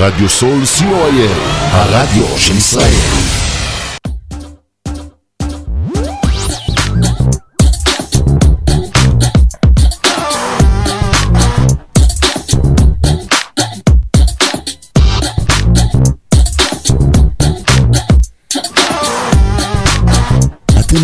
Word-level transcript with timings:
רדיו 0.00 0.28
סול 0.28 0.62
co.il, 0.78 1.40
הרדיו 1.72 2.24
של 2.38 2.56
ישראל. 2.56 2.94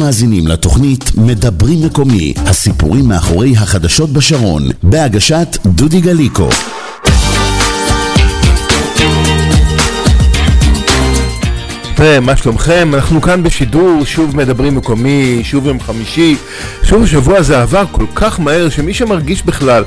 מאזינים 0.01 0.47
לתוכנית 0.47 1.05
מדברים 1.17 1.87
מקומי, 1.87 2.35
הסיפורים 2.37 3.09
מאחורי 3.09 3.57
החדשות 3.57 4.11
בשרון, 4.11 4.63
בהגשת 4.83 5.57
דודי 5.67 6.01
גליקו. 6.01 6.49
היי, 12.01 12.21
מה 12.21 12.37
שלומכם? 12.37 12.91
אנחנו 12.95 13.23
כאן 13.23 13.43
בשידור, 13.43 14.05
שוב 14.05 14.37
מדברים 14.37 14.75
מקומי, 14.75 15.41
שוב 15.45 15.67
יום 15.67 15.81
חמישי, 15.81 16.37
שוב 16.83 17.03
השבוע 17.03 17.39
הזה 17.39 17.63
עבר 17.63 17.85
כל 17.93 18.07
כך 18.15 18.41
מהר 18.41 18.69
שמי 18.69 18.95
שמרגיש 18.95 19.43
בכלל 19.43 19.85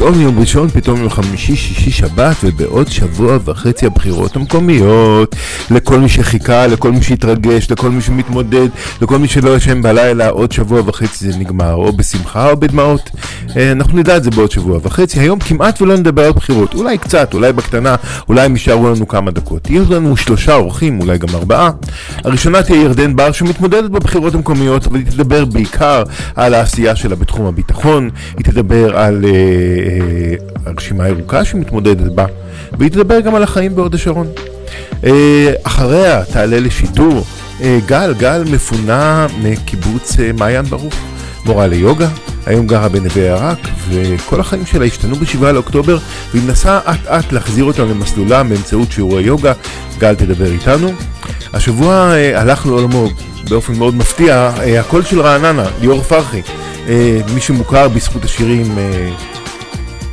פתאום 0.00 0.20
יום 0.20 0.38
ראשון, 0.38 0.68
פתאום 0.68 1.00
יום 1.00 1.10
חמישי, 1.10 1.56
שישי, 1.56 1.90
שבת, 1.90 2.36
ובעוד 2.44 2.88
שבוע 2.88 3.38
וחצי 3.44 3.86
הבחירות 3.86 4.36
המקומיות. 4.36 5.36
לכל 5.70 5.98
מי 5.98 6.08
שחיכה, 6.08 6.66
לכל 6.66 6.92
מי 6.92 7.02
שהתרגש, 7.02 7.70
לכל 7.70 7.90
מי 7.90 8.00
שמתמודד, 8.00 8.68
לכל 9.02 9.18
מי 9.18 9.28
שלא 9.28 9.56
ישן 9.56 9.82
בלילה, 9.82 10.28
עוד 10.28 10.52
שבוע 10.52 10.80
וחצי 10.86 11.32
זה 11.32 11.38
נגמר, 11.38 11.74
או 11.74 11.92
בשמחה 11.92 12.50
או 12.50 12.56
בדמעות. 12.56 13.10
אה, 13.56 13.72
אנחנו 13.72 13.98
נדע 13.98 14.16
את 14.16 14.24
זה 14.24 14.30
בעוד 14.30 14.50
שבוע 14.50 14.78
וחצי. 14.82 15.20
היום 15.20 15.38
כמעט 15.38 15.82
ולא 15.82 15.96
נדבר 15.96 16.26
על 16.26 16.32
בחירות, 16.32 16.74
אולי 16.74 16.98
קצת, 16.98 17.34
אולי 17.34 17.52
בקטנה, 17.52 17.94
אולי 18.28 18.44
הם 18.44 18.52
יישארו 18.52 18.88
לנו 18.88 19.08
כמה 19.08 19.30
דקות. 19.30 19.70
יהיו 19.70 19.84
לנו 19.90 20.16
שלושה 20.16 20.54
אורחים, 20.54 21.00
אולי 21.00 21.18
גם 21.18 21.28
ארבעה. 21.34 21.70
הראשונה 22.24 22.62
תהיה 22.62 22.82
ירדן 22.82 23.16
בר, 23.16 23.32
שמתמודדת 23.32 23.90
בבחירות 23.90 24.34
המקומיות, 24.34 24.86
אבל 24.86 24.98
היא 24.98 25.06
תדבר 25.06 25.44
בעיקר 25.44 26.02
על 26.36 26.54
העשייה 26.54 26.96
שלה 26.96 27.16
בתחום 27.16 27.46
הביטחון, 27.46 28.10
היא 28.36 28.44
תדבר 28.44 28.98
על... 28.98 29.24
אה, 29.24 29.89
הרשימה 30.66 31.04
הירוקה 31.04 31.44
שמתמודדת 31.44 32.12
בה, 32.12 32.26
והיא 32.78 32.90
תדבר 32.90 33.20
גם 33.20 33.34
על 33.34 33.42
החיים 33.42 33.74
בהוד 33.74 33.94
השרון. 33.94 34.26
אה, 35.04 35.52
אחריה 35.62 36.24
תעלה 36.24 36.60
לשידור 36.60 37.24
אה, 37.62 37.78
גל, 37.86 38.14
גל 38.18 38.44
מפונה 38.50 39.26
מקיבוץ 39.42 40.16
מעיין 40.38 40.64
ברוך, 40.64 40.94
מורה 41.44 41.66
ליוגה, 41.66 42.08
היום 42.46 42.66
גרה 42.66 42.88
בנווה 42.88 43.22
ירק, 43.22 43.58
וכל 43.88 44.40
החיים 44.40 44.66
שלה 44.66 44.84
השתנו 44.84 45.14
ב-7 45.14 45.44
לאוקטובר, 45.44 45.98
והיא 46.32 46.42
מנסה 46.46 46.78
אט 46.78 47.06
אט 47.06 47.32
להחזיר 47.32 47.64
אותם 47.64 47.88
למסלולה 47.88 48.42
באמצעות 48.42 48.92
שיעורי 48.92 49.22
יוגה. 49.22 49.52
גל 49.98 50.14
תדבר 50.14 50.52
איתנו. 50.52 50.92
השבוע 51.52 52.12
הלך 52.34 52.66
לעולמו 52.66 53.08
באופן 53.48 53.74
מאוד 53.74 53.94
מפתיע, 53.94 54.50
הקול 54.80 55.02
של 55.02 55.20
רעננה, 55.20 55.64
ליאור 55.80 56.02
פרחי, 56.02 56.42
מי 57.34 57.40
שמוכר 57.40 57.88
בזכות 57.88 58.24
השירים 58.24 58.78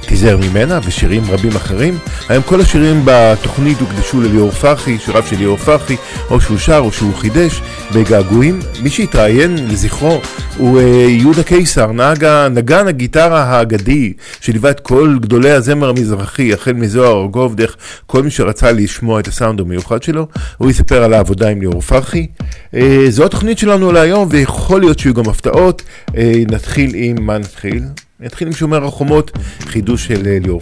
תיזהר 0.08 0.38
ממנה 0.38 0.80
ושירים 0.84 1.24
רבים 1.30 1.56
אחרים. 1.56 1.98
היום 2.30 2.44
כל 2.44 2.62
השירים 2.62 3.02
בתוכנית 3.06 3.80
הוקדשו 3.80 4.22
לליאור 4.22 4.52
פרחי, 4.52 4.98
שיריו 5.00 5.24
של 5.30 5.36
ליאור 5.36 5.58
פרחי, 5.58 5.96
או 6.30 6.42
שהוא 6.42 6.58
שר 6.58 6.78
או 6.78 6.92
שהוא 6.92 7.14
חידש 7.14 7.62
בגעגועים. 7.96 8.60
מי 8.84 8.90
שהתראיין 8.90 9.56
לזכרו 9.68 10.22
הוא 10.58 10.80
uh, 10.80 10.84
יהודה 11.10 11.44
קיסר, 11.44 11.92
נהג 11.92 12.26
נגן 12.52 12.88
הגיטרה 12.88 13.44
האגדי, 13.44 14.14
שליווה 14.42 14.72
את 14.72 14.80
כל 14.80 15.18
גדולי 15.22 15.52
הזמר 15.52 15.90
המזרחי, 15.90 16.54
החל 16.54 16.74
מזוהר 16.74 17.22
ארגוב, 17.22 17.56
דרך 17.56 17.76
כל 18.06 18.24
מי 18.24 18.32
שרצה 18.32 18.72
לשמוע 18.72 19.20
את 19.20 19.28
הסאונד 19.28 19.60
המיוחד 19.60 20.04
שלו. 20.04 20.28
הוא 20.58 20.70
יספר 20.70 21.04
על 21.04 21.14
העבודה 21.14 21.50
עם 21.50 21.62
ליאור 21.62 21.82
פרחי. 21.82 22.28
Uh, 22.76 22.78
זו 23.10 23.26
התוכנית 23.26 23.58
שלנו 23.58 23.92
להיום, 23.92 24.28
ויכול 24.32 24.80
להיות 24.82 25.00
שיהיו 25.00 25.14
גם 25.14 25.30
הפתעות. 25.30 25.82
Uh, 26.08 26.14
נתחיל 26.52 26.92
עם 26.94 27.26
מה 27.26 27.38
נתחיל? 27.38 27.84
נתחיל 28.20 28.48
עם 28.48 28.54
שומר 28.54 28.86
החומות, 28.86 29.32
חידוש 29.60 30.08
של 30.08 30.28
אה, 30.28 30.38
ליאור 30.42 30.62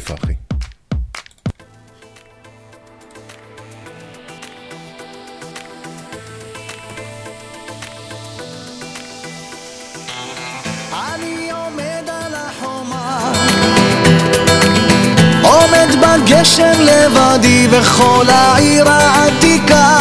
עומד 15.43 15.87
בגשם 16.01 16.73
לבדי 16.79 17.67
וכל 17.71 18.25
העיר 18.29 18.89
העתיקה 18.89 19.99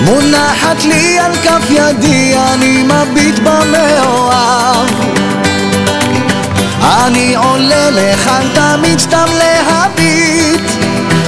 מונחת 0.00 0.84
לי 0.84 1.18
על 1.18 1.32
כף 1.34 1.70
ידי, 1.70 2.34
אני 2.36 2.82
מביט 2.82 3.38
במאוהב 3.38 5.25
אני 6.82 7.34
עולה 7.34 7.90
לכאן 7.90 8.46
תמיד 8.54 8.98
סתם 8.98 9.26
להביט 9.38 10.60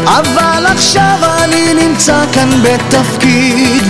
אבל 0.06 0.66
עכשיו 0.66 1.18
אני 1.44 1.74
נמצא 1.74 2.24
כאן 2.32 2.48
בתפקיד. 2.62 3.82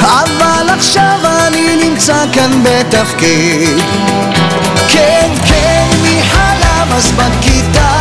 אבל 0.00 0.68
עכשיו 0.78 1.18
אני 1.46 1.88
נמצא 1.88 2.24
כאן 2.32 2.50
בתפקיד. 2.62 3.78
כן, 4.88 5.30
כן, 5.48 5.86
מי 6.02 6.22
חלם 6.22 6.88
אז 6.96 7.12
בכיתה 7.12 7.92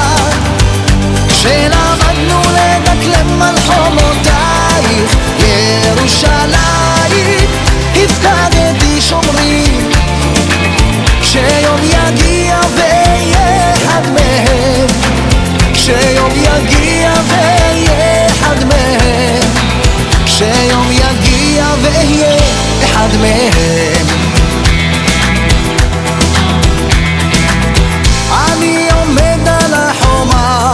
כשלמדנו 1.27 2.41
לדקלם 2.41 3.41
על 3.41 3.55
חומותייך 3.65 5.15
ירושלים 5.39 6.55
הפקדתי 7.95 9.01
שומרים 9.01 9.89
כשיום 11.21 11.79
יגיע 11.83 12.24
אחד 13.95 14.09
מהם. 14.09 14.87
כשיום 15.73 16.31
יגיע 16.31 17.13
ואהיה 17.27 18.25
אחד 18.27 18.63
מהם. 18.63 19.49
כשיום 20.25 20.91
יגיע 20.91 21.65
ואהיה 21.81 22.37
אחד 22.83 23.07
מהם. 23.21 24.05
אני 28.47 28.87
עומד 28.91 29.47
על 29.47 29.73
החומה. 29.73 30.71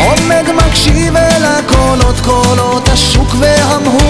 עומד 0.00 0.44
מקשיב 0.66 1.16
אל 1.16 1.44
הקולות 1.44 2.20
קולות 2.20 2.88
השוק 2.88 3.34
והמהומה 3.38 4.01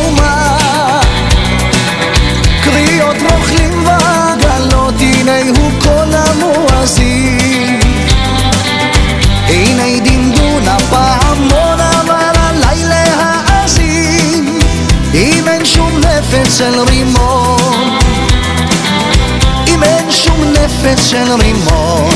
של 21.13 21.33
רימון 21.41 22.11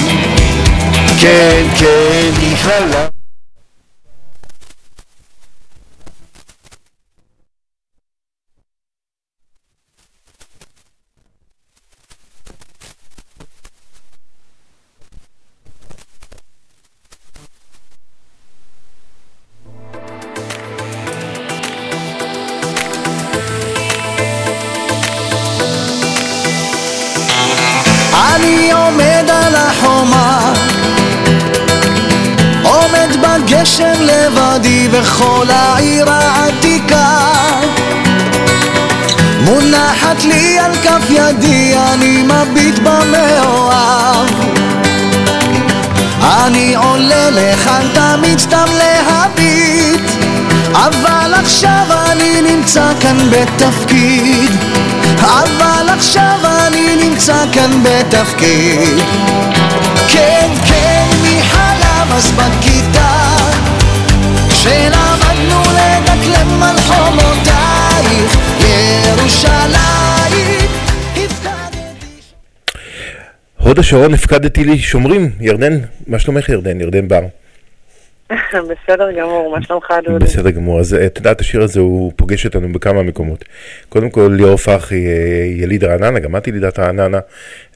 כן, 1.21 1.67
כן, 1.79 2.31
נכללה. 2.53 3.01
אני 3.01 3.16
כאן 57.57 57.71
בתפקיד 57.83 58.99
כן, 60.13 60.49
כן, 60.69 61.07
מי 61.23 61.43
חלם 61.43 62.07
אז 62.13 62.31
בכיתה 62.31 63.37
כשלמדנו 64.49 65.61
לדקלם 65.63 66.63
על 66.63 66.77
חומותייך 66.77 68.37
ירושלים 69.05 70.69
הפקדתי 71.17 71.71
הוד 73.59 73.79
השרון 73.79 74.15
הפקדתי 74.15 74.65
לי 74.65 74.79
שומרים. 74.79 75.31
ירדן, 75.41 75.79
מה 76.07 76.19
שלומך 76.19 76.49
ירדן? 76.49 76.81
ירדן 76.81 77.09
בר. 77.09 77.23
בסדר 78.71 79.13
גמור, 79.13 79.57
מה 79.57 79.63
שלומך 79.63 79.87
דודי? 80.05 80.25
בסדר 80.25 80.51
גמור, 80.51 80.81
אז 80.81 80.95
אה, 80.95 81.07
את 81.07 81.17
יודעת, 81.17 81.41
השיר 81.41 81.63
הזה 81.63 81.81
הוא 81.81 82.13
פוגש 82.17 82.47
אותנו 82.47 82.73
בכמה 82.73 83.03
מקומות. 83.03 83.45
קודם 83.89 84.11
כל, 84.11 84.31
ליאור 84.37 84.57
פרחי, 84.57 85.07
אה, 85.07 85.13
יליד 85.57 85.85
רעננה, 85.85 86.19
גם 86.19 86.37
את 86.37 86.49
ילידת 86.49 86.79
רעננה. 86.79 87.19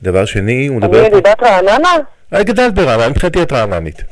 דבר 0.03 0.25
שני, 0.25 0.67
הוא 0.67 0.79
אני 0.79 0.87
מדבר... 0.87 1.05
ילידת 1.05 1.43
רעננה? 1.43 1.97
אה, 2.35 2.43
גדלת 2.43 2.75
ברעננה, 2.75 3.09
מבחינתי 3.09 3.43
את 3.43 3.53
רעננית. 3.53 4.03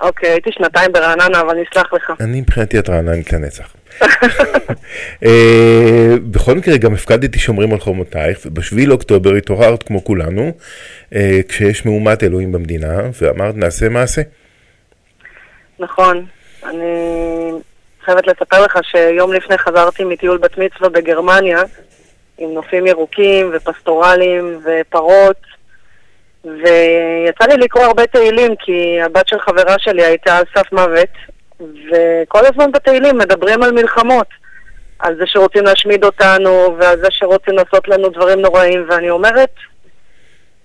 אוקיי, 0.00 0.30
הייתי 0.30 0.50
שנתיים 0.52 0.92
ברעננה, 0.92 1.40
אבל 1.40 1.56
נסלח 1.60 1.92
לך. 1.92 2.12
אני 2.20 2.40
מבחינתי 2.40 2.78
את 2.78 2.88
רעננית 2.88 3.32
לנצח. 3.32 3.74
אה, 5.24 6.14
בכל 6.30 6.54
מקרה, 6.54 6.76
גם 6.76 6.94
הפקדתי 6.94 7.38
שומרים 7.38 7.72
על 7.72 7.78
חומותייך, 7.78 8.38
ובשביעי 8.46 8.86
לאוקטובר 8.86 9.34
התעוררת 9.34 9.82
כמו 9.82 10.04
כולנו, 10.04 10.52
כשיש 11.48 11.86
מהומת 11.86 12.22
אלוהים 12.22 12.52
במדינה, 12.52 13.00
ואמרת 13.20 13.56
נעשה 13.56 13.88
מעשה. 13.88 14.22
נכון. 15.78 16.26
אני 16.64 17.50
חייבת 18.04 18.26
לספר 18.26 18.64
לך 18.64 18.78
שיום 18.82 19.32
לפני 19.32 19.58
חזרתי 19.58 20.04
מטיול 20.04 20.38
בת 20.38 20.58
מצווה 20.58 20.88
בגרמניה, 20.88 21.62
עם 22.38 22.54
נופים 22.54 22.86
ירוקים 22.86 23.50
ופסטורלים 23.54 24.60
ופרות, 24.64 25.40
ויצא 26.44 27.44
לי 27.48 27.56
לקרוא 27.56 27.84
הרבה 27.84 28.06
תהילים, 28.06 28.56
כי 28.56 29.00
הבת 29.02 29.28
של 29.28 29.40
חברה 29.40 29.78
שלי 29.78 30.04
הייתה 30.04 30.36
על 30.36 30.44
סף 30.54 30.72
מוות, 30.72 31.08
וכל 31.60 32.46
הזמן 32.46 32.72
בתהילים 32.72 33.18
מדברים 33.18 33.62
על 33.62 33.72
מלחמות. 33.72 34.26
על 34.98 35.16
זה 35.16 35.24
שרוצים 35.26 35.64
להשמיד 35.64 36.04
אותנו, 36.04 36.76
ועל 36.78 36.98
זה 37.00 37.06
שרוצים 37.10 37.54
לעשות 37.54 37.88
לנו 37.88 38.08
דברים 38.08 38.40
נוראים, 38.40 38.86
ואני 38.88 39.10
אומרת, 39.10 39.50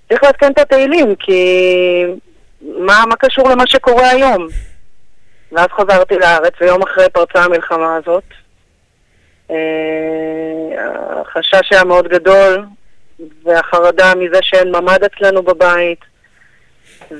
צריך 0.09 0.23
לעדכן 0.23 0.51
את 0.51 0.59
התהילים, 0.59 1.15
כי 1.15 2.03
מה, 2.61 3.03
מה 3.09 3.15
קשור 3.15 3.49
למה 3.49 3.67
שקורה 3.67 4.09
היום? 4.09 4.47
ואז 5.51 5.67
חזרתי 5.67 6.15
לארץ, 6.15 6.53
ויום 6.61 6.81
אחרי 6.81 7.09
פרצה 7.09 7.43
המלחמה 7.43 7.95
הזאת. 7.95 8.23
אה, 9.51 9.57
החשש 11.21 11.71
היה 11.71 11.83
מאוד 11.83 12.07
גדול, 12.07 12.65
והחרדה 13.43 14.15
מזה 14.15 14.39
שאין 14.41 14.75
ממ"ד 14.75 15.03
אצלנו 15.03 15.43
בבית. 15.43 15.99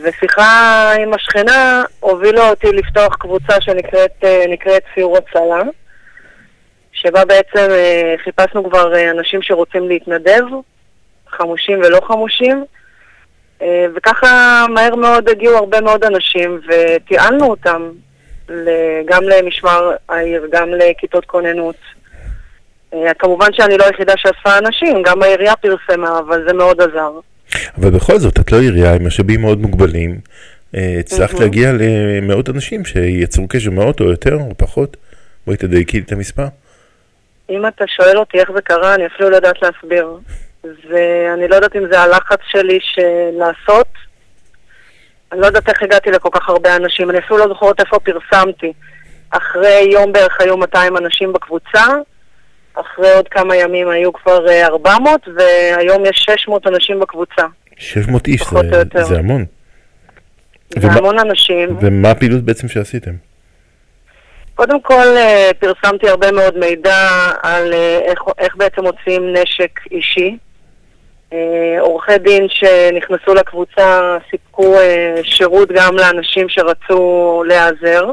ושיחה 0.03 0.91
עם 0.99 1.13
השכנה 1.13 1.83
הובילה 1.99 2.49
אותי 2.49 2.67
לפתוח 2.67 3.15
קבוצה 3.15 3.61
שנקראת 3.61 4.23
אה, 4.23 4.77
סיור 4.93 5.17
הצלה, 5.17 5.61
שבה 6.91 7.25
בעצם 7.25 7.67
אה, 7.71 8.15
חיפשנו 8.23 8.69
כבר 8.69 9.11
אנשים 9.11 9.41
שרוצים 9.41 9.87
להתנדב, 9.87 10.43
חמושים 11.27 11.79
ולא 11.79 11.99
חמושים, 12.03 12.65
וככה 13.95 14.65
מהר 14.69 14.95
מאוד 14.95 15.29
הגיעו 15.29 15.57
הרבה 15.57 15.81
מאוד 15.81 16.03
אנשים 16.03 16.61
ותיעלנו 16.67 17.45
אותם 17.45 17.91
גם 19.05 19.23
למשמר 19.23 19.91
העיר, 20.09 20.47
גם 20.51 20.69
לכיתות 20.69 21.25
כוננות. 21.25 21.75
אה, 22.93 23.13
כמובן 23.13 23.53
שאני 23.53 23.77
לא 23.77 23.85
היחידה 23.85 24.13
שאספה 24.17 24.57
אנשים, 24.57 25.03
גם 25.05 25.23
העירייה 25.23 25.55
פרסמה, 25.55 26.19
אבל 26.19 26.43
זה 26.47 26.53
מאוד 26.53 26.81
עזר. 26.81 27.11
אבל 27.77 27.89
בכל 27.89 28.17
זאת, 28.17 28.39
את 28.39 28.51
לא 28.51 28.59
עירייה 28.59 28.95
עם 28.95 29.07
משאבים 29.07 29.41
מאוד 29.41 29.61
מוגבלים. 29.61 30.19
אה, 30.75 30.95
הצלחת. 30.99 31.39
להגיע 31.39 31.71
למאות 31.73 32.49
אנשים 32.49 32.85
שיצרו 32.85 33.47
קשר 33.47 33.71
מאות 33.71 33.99
או 33.99 34.05
יותר 34.05 34.35
או 34.35 34.57
פחות. 34.57 34.97
בואי 35.47 35.57
תדייקי 35.57 35.99
את 35.99 36.11
המספר. 36.11 36.45
אם 37.49 37.67
אתה 37.67 37.85
שואל 37.87 38.17
אותי 38.17 38.39
איך 38.39 38.51
זה 38.51 38.61
קרה, 38.61 38.95
אני 38.95 39.05
אפילו 39.05 39.29
לא 39.29 39.35
יודעת 39.35 39.55
להסביר. 39.61 40.07
ואני 40.63 41.47
לא 41.47 41.55
יודעת 41.55 41.75
אם 41.75 41.83
זה 41.91 41.99
הלחץ 41.99 42.39
שלי 42.47 42.79
של 42.81 43.29
לעשות. 43.33 43.87
אני 45.31 45.41
לא 45.41 45.45
יודעת 45.45 45.69
איך 45.69 45.83
הגעתי 45.83 46.11
לכל 46.11 46.29
כך 46.31 46.49
הרבה 46.49 46.75
אנשים, 46.75 47.09
אני 47.09 47.19
אפילו 47.19 47.37
לא 47.37 47.47
זוכרת 47.47 47.79
איפה 47.79 47.97
פרסמתי. 47.99 48.73
אחרי 49.29 49.89
יום 49.93 50.13
בערך 50.13 50.41
היו 50.41 50.57
200 50.57 50.97
אנשים 50.97 51.33
בקבוצה, 51.33 51.85
אחרי 52.73 53.11
עוד 53.13 53.27
כמה 53.27 53.55
ימים 53.55 53.89
היו 53.89 54.13
כבר 54.13 54.49
אה, 54.49 54.65
400, 54.67 55.21
והיום 55.37 56.05
יש 56.05 56.25
600 56.29 56.67
אנשים 56.67 56.99
בקבוצה. 56.99 57.41
600 57.77 58.27
איש, 58.27 58.41
זה-. 58.93 59.03
זה 59.03 59.19
המון. 59.19 59.45
זה 60.69 60.87
ומה- 60.87 60.97
המון 60.97 61.19
אנשים. 61.19 61.77
ומה 61.81 62.09
הפעילות 62.11 62.41
בעצם 62.43 62.67
שעשיתם? 62.67 63.11
קודם 64.55 64.81
כל 64.81 65.17
אה, 65.17 65.51
פרסמתי 65.59 66.09
הרבה 66.09 66.31
מאוד 66.31 66.57
מידע 66.57 67.07
על 67.43 67.73
אה, 67.73 67.99
איך, 68.05 68.19
איך 68.37 68.55
בעצם 68.55 68.81
מוציאים 68.83 69.33
נשק 69.33 69.79
אישי. 69.91 70.37
אה, 71.33 71.79
עורכי 71.79 72.17
דין 72.17 72.47
שנכנסו 72.49 73.33
לקבוצה 73.33 74.17
סיפקו 74.29 74.75
אה, 74.79 75.15
שירות 75.23 75.69
גם 75.71 75.95
לאנשים 75.95 76.49
שרצו 76.49 77.43
להיעזר. 77.47 78.11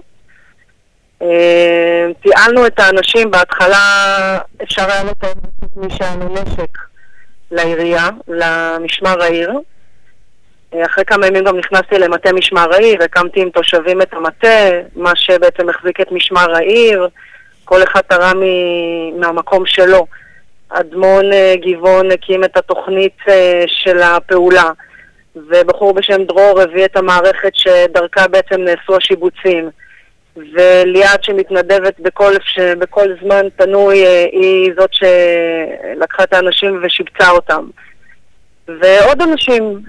אה, 1.23 2.07
תיעלנו 2.23 2.67
את 2.67 2.79
האנשים, 2.79 3.31
בהתחלה 3.31 3.79
אפשר 4.63 4.83
היה 4.83 5.05
לתאם 5.05 5.41
מי 5.77 5.91
שהיה 5.91 6.15
לו 6.21 6.29
נשק 6.29 6.79
לעירייה, 7.51 8.09
למשמר 8.29 9.23
העיר. 9.23 9.53
אה, 10.75 10.87
אחרי 10.87 11.05
כמה 11.05 11.27
ימים 11.27 11.45
גם 11.45 11.59
נכנסתי 11.59 11.99
למטה 11.99 12.33
משמר 12.33 12.75
העיר, 12.75 13.03
הקמתי 13.03 13.43
עם 13.43 13.51
תושבים 13.51 14.03
את 14.03 14.13
המטה, 14.13 14.71
מה 14.97 15.13
שבעצם 15.17 15.69
החזיק 15.69 16.01
את 16.01 16.13
משמר 16.13 16.55
העיר, 16.57 17.09
כל 17.65 17.83
אחד 17.83 18.01
תרם 18.01 18.43
מהמקום 19.21 19.67
שלו. 19.67 20.07
אדמון 20.69 21.33
אה, 21.33 21.55
גבעון 21.57 22.11
הקים 22.11 22.45
את 22.45 22.57
התוכנית 22.57 23.17
אה, 23.29 23.65
של 23.67 24.03
הפעולה, 24.03 24.71
ובחור 25.37 25.95
בשם 25.95 26.25
דרור 26.25 26.61
הביא 26.61 26.85
את 26.85 26.97
המערכת 26.97 27.53
שדרכה 27.55 28.29
בעצם 28.29 28.61
נעשו 28.61 28.97
השיבוצים. 28.97 29.71
וליאת 30.37 31.25
שמתנדבת 31.25 32.01
בכל. 32.01 32.33
בכל 32.79 33.09
זמן 33.23 33.47
פנוי, 33.57 34.07
אה, 34.07 34.27
היא 34.33 34.73
זאת 34.79 34.91
שלקחה 34.93 36.23
את 36.23 36.33
האנשים 36.33 36.81
ושיבצה 36.83 37.31
אותם. 37.31 37.69
ועוד 38.81 39.23
אנשים, 39.23 39.83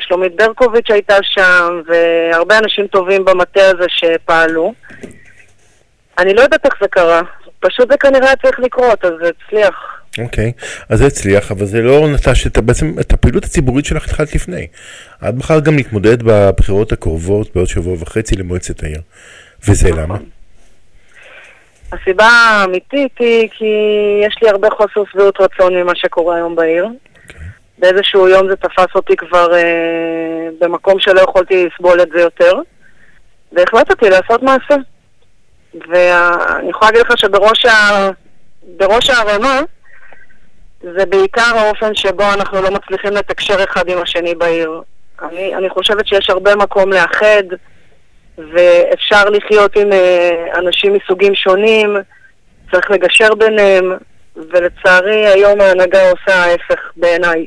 שלומית 0.00 0.36
ברקוביץ' 0.36 0.90
הייתה 0.90 1.16
שם, 1.22 1.80
והרבה 1.86 2.58
אנשים 2.58 2.86
טובים 2.86 3.24
במטה 3.24 3.70
הזה 3.70 3.86
שפעלו. 3.88 4.72
אני 6.18 6.34
לא 6.34 6.40
יודעת 6.40 6.66
איך 6.66 6.74
זה 6.80 6.88
קרה, 6.88 7.20
פשוט 7.60 7.90
זה 7.90 7.96
כנראה 7.96 8.36
צריך 8.36 8.60
לקרות, 8.60 9.04
אז 9.04 9.12
זה 9.22 9.30
הצליח. 9.44 9.97
אוקיי, 10.18 10.52
אז 10.88 10.98
זה 10.98 11.06
הצליח, 11.06 11.52
אבל 11.52 11.66
זה 11.66 11.82
לא 11.82 12.08
נטש 12.08 12.46
את, 12.46 12.58
בעצם 12.58 12.94
את 13.00 13.12
הפעילות 13.12 13.44
הציבורית 13.44 13.84
שלך 13.84 14.04
התחלת 14.04 14.34
לפני. 14.34 14.66
את 15.28 15.34
בחרת 15.34 15.64
גם 15.64 15.76
להתמודד 15.76 16.22
בבחירות 16.22 16.92
הקרובות 16.92 17.54
בעוד 17.54 17.66
שבוע 17.66 17.96
וחצי 17.98 18.36
למועצת 18.36 18.82
העיר. 18.82 19.00
וזה 19.68 19.90
למה? 19.90 20.16
הסיבה 21.92 22.24
האמיתית 22.24 23.12
היא 23.18 23.48
כי 23.48 23.64
יש 24.26 24.36
לי 24.42 24.48
הרבה 24.48 24.68
חוסר 24.70 25.02
שביעות 25.12 25.40
רצון 25.40 25.74
ממה 25.74 25.92
שקורה 25.94 26.36
היום 26.36 26.56
בעיר. 26.56 26.88
באיזשהו 27.78 28.28
יום 28.28 28.48
זה 28.48 28.56
תפס 28.56 28.94
אותי 28.94 29.16
כבר 29.16 29.54
אה, 29.54 30.48
במקום 30.60 31.00
שלא 31.00 31.20
יכולתי 31.20 31.66
לסבול 31.66 32.02
את 32.02 32.08
זה 32.14 32.20
יותר, 32.20 32.52
והחלטתי 33.52 34.10
לעשות 34.10 34.42
מעשה. 34.42 34.76
ואני 35.74 36.70
יכולה 36.70 36.90
להגיד 36.90 37.06
לך 37.06 37.18
שבראש 37.18 37.64
ה... 37.64 38.10
בראש 38.76 39.10
הערימה 39.10 39.60
זה 40.82 41.06
בעיקר 41.06 41.56
האופן 41.56 41.94
שבו 41.94 42.32
אנחנו 42.34 42.62
לא 42.62 42.70
מצליחים 42.70 43.12
לתקשר 43.12 43.64
אחד 43.64 43.88
עם 43.88 43.98
השני 43.98 44.34
בעיר. 44.34 44.82
אני, 45.22 45.54
אני 45.54 45.68
חושבת 45.68 46.06
שיש 46.06 46.30
הרבה 46.30 46.56
מקום 46.56 46.92
לאחד, 46.92 47.42
ואפשר 48.38 49.24
לחיות 49.24 49.76
עם 49.76 49.92
אה, 49.92 50.58
אנשים 50.58 50.92
מסוגים 50.94 51.34
שונים, 51.34 51.96
צריך 52.72 52.90
לגשר 52.90 53.34
ביניהם, 53.34 53.92
ולצערי 54.36 55.26
היום 55.26 55.60
ההנהגה 55.60 56.10
עושה 56.10 56.34
ההפך 56.34 56.80
בעיניי. 56.96 57.46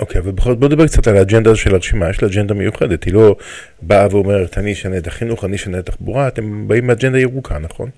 אוקיי, 0.00 0.20
אבל 0.20 0.30
בכל 0.30 0.50
זאת 0.50 0.58
בוא 0.58 0.68
נדבר 0.68 0.86
קצת 0.86 1.06
על 1.06 1.16
האג'נדה 1.16 1.56
של 1.56 1.74
הרשימה, 1.74 2.10
יש 2.10 2.22
לה 2.22 2.28
אג'נדה 2.28 2.54
מיוחדת, 2.54 3.04
היא 3.04 3.14
לא 3.14 3.36
באה 3.82 4.06
ואומרת 4.10 4.58
אני 4.58 4.72
אשנה 4.72 4.96
את 4.96 5.06
החינוך, 5.06 5.44
אני 5.44 5.56
אשנה 5.56 5.78
את 5.78 5.88
התחבורה, 5.88 6.28
אתם 6.28 6.68
באים 6.68 6.86
מאג'נדה 6.86 7.18
ירוקה, 7.18 7.58
נכון? 7.58 7.90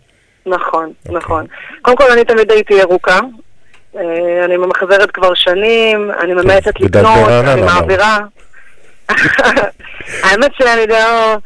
נכון, 0.46 0.92
אוקיי. 1.06 1.16
נכון. 1.16 1.46
קודם 1.82 1.96
כל, 1.96 2.10
אני 2.12 2.24
תמיד 2.24 2.50
הייתי 2.50 2.74
ירוקה. 2.74 3.20
אה, 3.96 4.44
אני 4.44 4.56
ממחזרת 4.56 5.10
כבר 5.10 5.34
שנים, 5.34 6.10
אני 6.20 6.34
ממעטת 6.34 6.80
וגדלת 6.80 7.04
לקנות, 7.04 7.28
אני 7.28 7.52
אמרת. 7.52 7.74
מעבירה. 7.74 8.18
האמת 10.24 10.50
שאני 10.58 10.86
לא... 10.86 11.36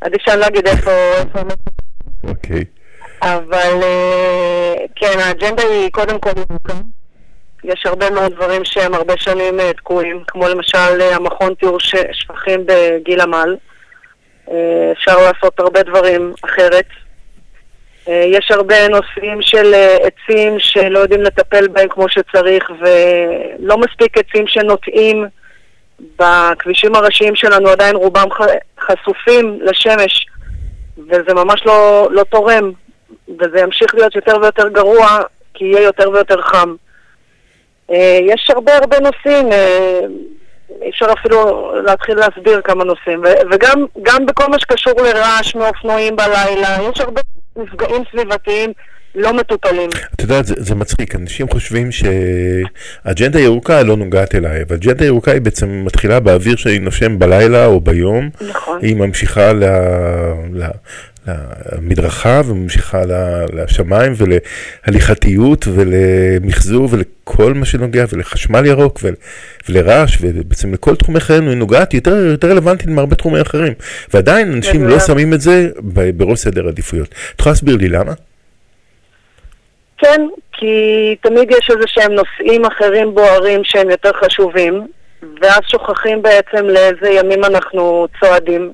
עדיף 0.00 0.22
שאני 0.22 0.40
לא 0.40 0.46
אגיד 0.46 0.66
איפה... 0.66 0.90
אוקיי. 2.24 2.64
אבל 3.22 3.82
אה, 3.82 4.74
כן, 4.96 5.18
האג'נדה 5.18 5.62
היא 5.62 5.90
קודם 5.90 6.18
כל 6.18 6.30
ירוקה. 6.36 6.72
יש 7.64 7.86
הרבה 7.86 8.10
מאוד 8.10 8.32
דברים 8.32 8.64
שהם 8.64 8.94
הרבה 8.94 9.14
שנים 9.16 9.60
אה, 9.60 9.72
תקועים, 9.72 10.22
כמו 10.28 10.48
למשל 10.48 11.00
המכון 11.00 11.54
טיהור 11.54 11.78
שפכים 11.80 12.66
בגיל 12.66 13.20
עמל. 13.20 13.56
אפשר 14.92 15.16
לעשות 15.16 15.60
הרבה 15.60 15.82
דברים 15.82 16.32
אחרת. 16.44 16.86
אה, 18.08 18.24
יש 18.26 18.50
הרבה 18.50 18.88
נושאים 18.88 19.42
של 19.42 19.74
אה, 19.74 19.96
עצים 19.96 20.58
שלא 20.58 20.98
יודעים 20.98 21.22
לטפל 21.22 21.68
בהם 21.68 21.88
כמו 21.88 22.08
שצריך, 22.08 22.70
ולא 22.80 23.78
מספיק 23.78 24.18
עצים 24.18 24.46
שנוטעים 24.46 25.26
בכבישים 26.18 26.94
הראשיים 26.94 27.34
שלנו, 27.34 27.68
עדיין 27.68 27.96
רובם 27.96 28.28
חשופים 28.80 29.58
לשמש, 29.62 30.26
וזה 31.08 31.34
ממש 31.34 31.66
לא, 31.66 32.08
לא 32.10 32.22
תורם, 32.22 32.72
וזה 33.38 33.60
ימשיך 33.60 33.94
להיות 33.94 34.14
יותר 34.14 34.36
ויותר 34.42 34.68
גרוע, 34.68 35.20
כי 35.54 35.64
יהיה 35.64 35.82
יותר 35.82 36.10
ויותר 36.10 36.42
חם. 36.42 36.74
אה, 37.90 38.18
יש 38.22 38.50
הרבה 38.50 38.76
הרבה 38.76 38.96
נושאים, 39.00 39.52
אי 40.82 40.90
אפשר 40.90 41.06
אפילו 41.12 41.72
להתחיל 41.84 42.18
להסביר 42.18 42.60
כמה 42.60 42.84
נושאים, 42.84 43.22
וגם 43.50 43.86
גם 44.02 44.26
בכל 44.26 44.50
מה 44.50 44.58
שקשור 44.58 45.02
לרעש 45.02 45.54
מאופנועים 45.54 46.16
בלילה, 46.16 46.76
יש 46.92 47.00
הרבה 47.00 47.20
מפגעים 47.56 48.02
סביבתיים 48.10 48.72
לא 49.16 49.32
מטופלים. 49.32 49.90
את 50.14 50.22
יודעת, 50.22 50.46
זה, 50.46 50.54
זה 50.58 50.74
מצחיק, 50.74 51.14
אנשים 51.14 51.48
חושבים 51.48 51.88
שאג'נדה 51.92 53.40
ירוקה 53.40 53.82
לא 53.82 53.96
נוגעת 53.96 54.34
אליי, 54.34 54.62
אבל 54.62 54.76
אג'נדה 54.76 55.04
ירוקה 55.04 55.32
היא 55.32 55.40
בעצם 55.40 55.84
מתחילה 55.84 56.20
באוויר 56.20 56.56
שאני 56.56 56.78
נושם 56.78 57.18
בלילה 57.18 57.66
או 57.66 57.80
ביום, 57.80 58.30
נכון. 58.48 58.78
היא 58.82 58.96
ממשיכה 58.96 59.52
ל... 59.52 59.64
ל... 60.52 60.64
למדרכה 61.72 62.40
וממשיכה 62.46 63.02
לשמיים 63.52 64.12
ולהליכתיות 64.16 65.64
ולמחזור 65.74 66.88
ולכל 66.90 67.54
מה 67.54 67.66
שנוגע 67.66 68.04
ולחשמל 68.12 68.66
ירוק 68.66 68.98
ול- 69.02 69.14
ולרעש 69.68 70.18
ובעצם 70.20 70.72
לכל 70.72 70.96
תחומי 70.96 71.20
חיינו 71.20 71.50
היא 71.50 71.58
נוגעת 71.58 71.94
יותר, 71.94 72.16
יותר 72.16 72.50
רלוונטית 72.50 72.86
מהרבה 72.86 73.16
תחומים 73.16 73.40
אחרים 73.40 73.72
ועדיין 74.14 74.52
אנשים 74.52 74.86
לא. 74.88 75.00
שמים 75.00 75.34
את 75.34 75.40
זה 75.40 75.68
בראש 76.16 76.38
סדר 76.38 76.68
עדיפויות. 76.68 77.08
את 77.34 77.40
יכולה 77.40 77.52
להסביר 77.52 77.76
לי 77.76 77.88
למה? 77.88 78.12
כן, 79.98 80.20
כי 80.52 80.66
תמיד 81.22 81.50
יש 81.50 81.70
איזה 81.70 81.84
שהם 81.86 82.12
נושאים 82.12 82.64
אחרים 82.64 83.14
בוערים 83.14 83.60
שהם 83.64 83.90
יותר 83.90 84.10
חשובים, 84.24 84.86
ואז 85.42 85.60
שוכחים 85.68 86.22
בעצם 86.22 86.66
לאיזה 86.66 87.10
ימים 87.10 87.44
אנחנו 87.44 88.06
צועדים. 88.20 88.72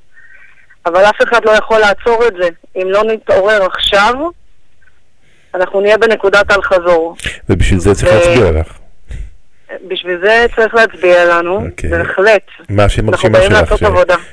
אבל 0.87 1.05
אף 1.05 1.23
אחד 1.23 1.45
לא 1.45 1.51
יכול 1.51 1.79
לעצור 1.79 2.27
את 2.27 2.33
זה. 2.43 2.49
אם 2.77 2.87
לא 2.91 3.05
נתעורר 3.05 3.67
עכשיו, 3.67 4.15
אנחנו 5.55 5.81
נהיה 5.81 5.99
בנקודת 5.99 6.51
אל-חזור. 6.51 7.17
ובשביל 7.49 7.81
זה 7.81 7.95
צריך 7.95 8.12
להצביע 8.12 8.61
לך. 8.61 8.79
בשביל 9.89 10.19
זה 10.25 10.47
צריך 10.57 10.75
להצביע 10.75 11.25
לנו, 11.25 11.67
אוקיי. 11.67 11.91
בהחלט. 11.91 12.43
מה 12.69 12.85
השם 12.85 13.09
הרשימה 13.09 13.39
שלך? 13.43 13.75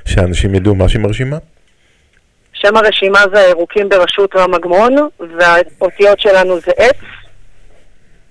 שאנשים 0.05 0.55
ידעו 0.55 0.75
מה 0.75 0.85
השם 0.85 1.05
הרשימה? 1.05 1.37
שם 2.53 2.77
הרשימה 2.77 3.19
זה 3.33 3.39
הירוקים 3.39 3.89
בראשות 3.89 4.35
רם 4.35 4.53
אגמון, 4.53 4.95
והאותיות 5.39 6.19
שלנו 6.19 6.59
זה 6.59 6.71
עץ. 6.77 6.97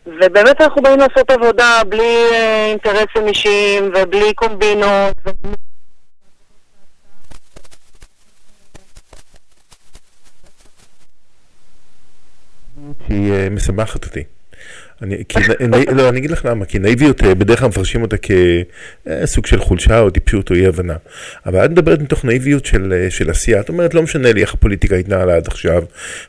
ובאמת 0.06 0.60
אנחנו 0.60 0.82
באים 0.82 0.98
לעשות 0.98 1.30
עבודה 1.30 1.80
בלי 1.88 2.16
אה, 2.32 2.66
אינטרסים 2.66 3.28
אישיים 3.28 3.92
ובלי 3.94 4.34
קומבינות. 4.34 5.14
ובלי... 5.26 5.67
שהיא 13.06 13.32
אה, 13.32 13.50
משמחת 13.50 14.04
אותי. 14.04 14.22
אני, 15.02 15.22
כי, 15.28 15.38
לא, 15.92 16.08
אני 16.08 16.18
אגיד 16.18 16.30
לך 16.30 16.44
למה, 16.44 16.64
כי 16.64 16.78
נאיביות 16.78 17.24
אה, 17.24 17.34
בדרך 17.34 17.58
כלל 17.58 17.68
מפרשים 17.68 18.02
אותה 18.02 18.16
כסוג 18.16 19.46
של 19.46 19.60
חולשה 19.60 20.00
או 20.00 20.10
טיפשות 20.10 20.50
או 20.50 20.56
אי 20.56 20.66
הבנה. 20.66 20.96
אבל 21.46 21.64
את 21.64 21.70
מדברת 21.70 22.00
מתוך 22.00 22.24
נאיביות 22.24 22.66
של, 22.66 22.92
אה, 22.92 23.10
של 23.10 23.30
עשייה, 23.30 23.60
את 23.60 23.68
אומרת 23.68 23.94
לא 23.94 24.02
משנה 24.02 24.32
לי 24.32 24.40
איך 24.40 24.54
הפוליטיקה 24.54 24.96
התנהלה 24.96 25.36
עד 25.36 25.46
עכשיו, 25.46 25.82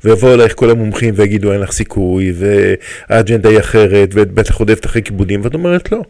ויבואו 0.03 0.33
אלייך 0.33 0.53
כל 0.55 0.69
המומחים 0.69 1.13
ויגידו 1.17 1.53
אין 1.53 1.61
לך 1.61 1.71
סיכוי, 1.71 2.33
והאג'נדה 2.35 3.49
היא 3.49 3.59
אחרת, 3.59 4.09
ואת 4.13 4.31
בטח 4.31 4.55
רודפת 4.55 4.85
אחרי 4.85 5.01
כיבודים, 5.01 5.41
ואת 5.43 5.53
אומרת 5.53 5.91
לא. 5.91 6.01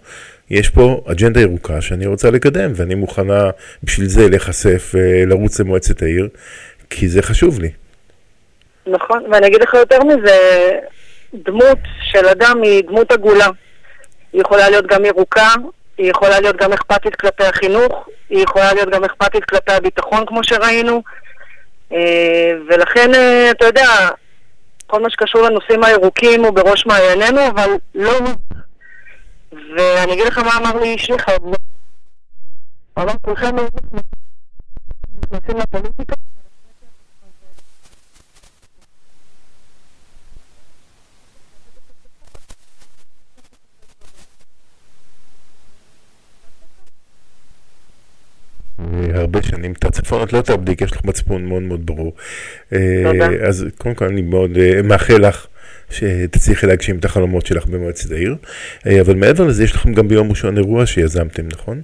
יש 0.50 0.70
פה 0.70 1.04
אג'נדה 1.12 1.42
ירוקה 1.42 1.82
שאני 1.82 2.06
רוצה 2.06 2.32
לקדם, 2.32 2.72
ואני 2.76 2.96
מוכנה 2.96 3.50
בשביל 3.84 4.08
זה 4.08 4.30
להיחשף, 4.30 4.94
אה, 4.98 5.26
לרוץ 5.26 5.60
למועצת 5.60 6.02
העיר, 6.02 6.30
כי 6.90 7.10
זה 7.10 7.22
חשוב 7.22 7.60
לי. 7.60 7.70
נכון, 8.92 9.24
ואני 9.32 9.48
אגיד 9.48 9.62
לך 9.62 9.74
יותר 9.74 10.04
מזה, 10.04 10.70
דמות 11.34 11.78
של 12.04 12.28
אדם 12.28 12.62
היא 12.64 12.84
דמות 12.84 13.12
עגולה. 13.12 13.48
היא 14.34 14.42
יכולה 14.42 14.70
להיות 14.70 14.86
גם 14.86 15.06
ירוקה, 15.06 15.54
היא 15.98 16.10
יכולה 16.10 16.40
להיות 16.40 16.56
גם 16.56 16.74
אכפתית 16.74 17.16
כלפי 17.16 17.44
החינוך, 17.44 18.10
היא 18.30 18.44
יכולה 18.44 18.74
להיות 18.74 18.90
גם 18.90 19.04
אכפתית 19.04 19.46
כלפי 19.46 19.72
הביטחון 19.72 20.26
כמו 20.26 20.44
שראינו, 20.44 21.04
אה, 21.92 22.52
ולכן, 22.70 23.14
אה, 23.14 23.52
אתה 23.52 23.66
יודע, 23.66 23.88
כל 24.88 25.02
מה 25.02 25.10
שקשור 25.10 25.42
לנושאים 25.42 25.84
הירוקים 25.84 26.44
הוא 26.44 26.52
בראש 26.52 26.86
מעיינינו, 26.86 27.48
אבל 27.48 27.70
לא 27.96 28.18
הוא. 28.18 28.30
ואני 29.52 30.14
אגיד 30.14 30.28
לך 30.28 30.38
מה 30.38 30.58
אמר 30.58 30.80
לי 30.80 30.88
איש. 30.88 31.10
הוא 31.10 31.56
אמר, 32.98 33.14
כולכם 33.22 33.56
נכנסים 35.24 35.58
לפוליטיקה, 35.58 36.16
הרבה 49.14 49.42
שנים. 49.42 49.72
את 49.72 49.86
הצפון 49.86 50.24
את 50.24 50.34
לא 50.34 50.42
תאבדי, 50.42 50.76
כי 50.76 50.84
יש 50.84 50.92
לך 50.92 51.06
מצפון 51.06 51.46
מאוד 51.46 51.62
מאוד 51.62 51.86
ברור. 51.86 52.14
אה, 52.74 52.80
תודה. 53.04 53.28
אז 53.48 53.66
קודם 53.78 53.96
כל 53.96 54.06
אני 54.06 54.22
מאוד 54.22 54.58
אה, 54.58 54.82
מאחל 54.84 55.28
לך 55.28 55.48
שתצליחי 55.92 56.68
להגשים 56.68 56.98
את 56.98 57.06
החלומות 57.06 57.46
שלך 57.46 57.66
במועצת 57.66 58.12
העיר. 58.12 58.36
אה, 58.88 59.02
אבל 59.02 59.16
מעבר 59.16 59.44
לזה, 59.44 59.64
יש 59.64 59.76
לכם 59.76 59.94
גם 59.94 60.08
ביום 60.08 60.30
ראשון 60.30 60.58
אירוע 60.58 60.86
שיזמתם, 60.86 61.44
נכון? 61.54 61.82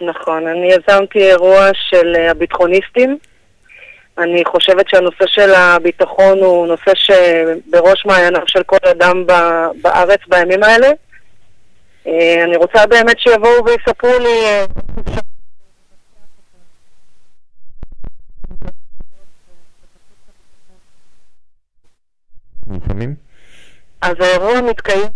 נכון, 0.00 0.46
אני 0.46 0.68
יזמתי 0.72 1.18
אירוע 1.18 1.70
של 1.90 2.16
אה, 2.16 2.30
הביטחוניסטים. 2.30 3.18
אני 4.18 4.44
חושבת 4.44 4.88
שהנושא 4.88 5.26
של 5.26 5.54
הביטחון 5.54 6.38
הוא 6.38 6.66
נושא 6.66 6.92
שבראש 6.94 8.06
מעייניו 8.06 8.42
של 8.46 8.62
כל 8.62 8.88
אדם 8.90 9.24
בארץ 9.82 10.20
בימים 10.28 10.62
האלה. 10.62 10.88
אה, 12.06 12.44
אני 12.44 12.56
רוצה 12.56 12.86
באמת 12.86 13.18
שיבואו 13.18 13.64
ויספרו 13.64 14.18
לי... 14.18 14.66
לפעמים? 22.70 23.14
אז 24.02 24.14
האירוע 24.20 24.60
מתקיים... 24.70 25.06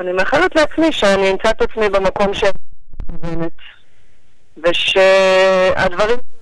אני 0.00 0.12
מאחלת 0.12 0.56
לעצמי 0.56 0.92
שאני 0.92 1.30
אמצא 1.30 1.50
את 1.50 1.62
עצמי 1.62 1.88
במקום 1.88 2.34
ש... 2.34 2.44
ושהדברים... 4.56 6.18
אה, 6.18 6.34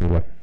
במ- 0.00 0.38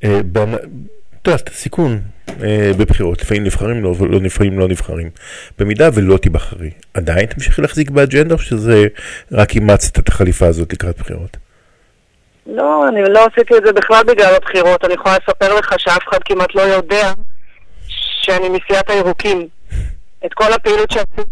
אתה 0.00 1.30
יודע, 1.30 1.52
סיכון 1.52 2.00
אה, 2.42 2.70
בבחירות, 2.78 3.22
לפעמים 3.22 3.44
נבחרים, 3.44 3.82
לא, 3.82 3.94
לא 4.10 4.20
לפעמים 4.20 4.58
לא 4.58 4.68
נבחרים. 4.68 5.10
במידה 5.58 5.88
ולא 5.94 6.16
תיבחרי, 6.16 6.70
עדיין 6.94 7.26
תמשיכי 7.26 7.62
להחזיק 7.62 7.90
באג'נדה, 7.90 8.34
או 8.34 8.38
שזה 8.38 8.86
רק 9.32 9.54
אימצת 9.54 9.98
את 9.98 10.08
החליפה 10.08 10.46
הזאת 10.46 10.72
לקראת 10.72 10.98
בחירות? 10.98 11.36
לא, 12.46 12.88
אני 12.88 13.00
לא 13.08 13.26
עשיתי 13.32 13.56
את 13.58 13.62
זה 13.66 13.72
בכלל 13.72 14.04
בגלל 14.04 14.34
הבחירות. 14.34 14.84
אני 14.84 14.94
יכולה 14.94 15.14
לספר 15.14 15.54
לך 15.54 15.74
שאף 15.78 16.08
אחד 16.08 16.18
כמעט 16.24 16.54
לא 16.54 16.62
יודע 16.62 17.12
שאני 17.88 18.48
מסיעת 18.48 18.90
הירוקים. 18.90 19.48
את 20.26 20.34
כל 20.34 20.52
הפעילות 20.52 20.90
שעשיתי... 20.90 21.22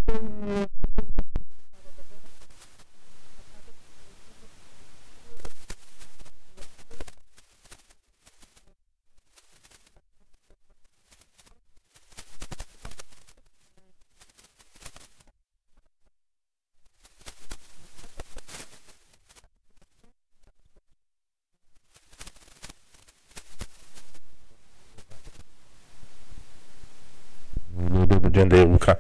אג'נדה 28.37 28.57
ירוקה. 28.57 28.93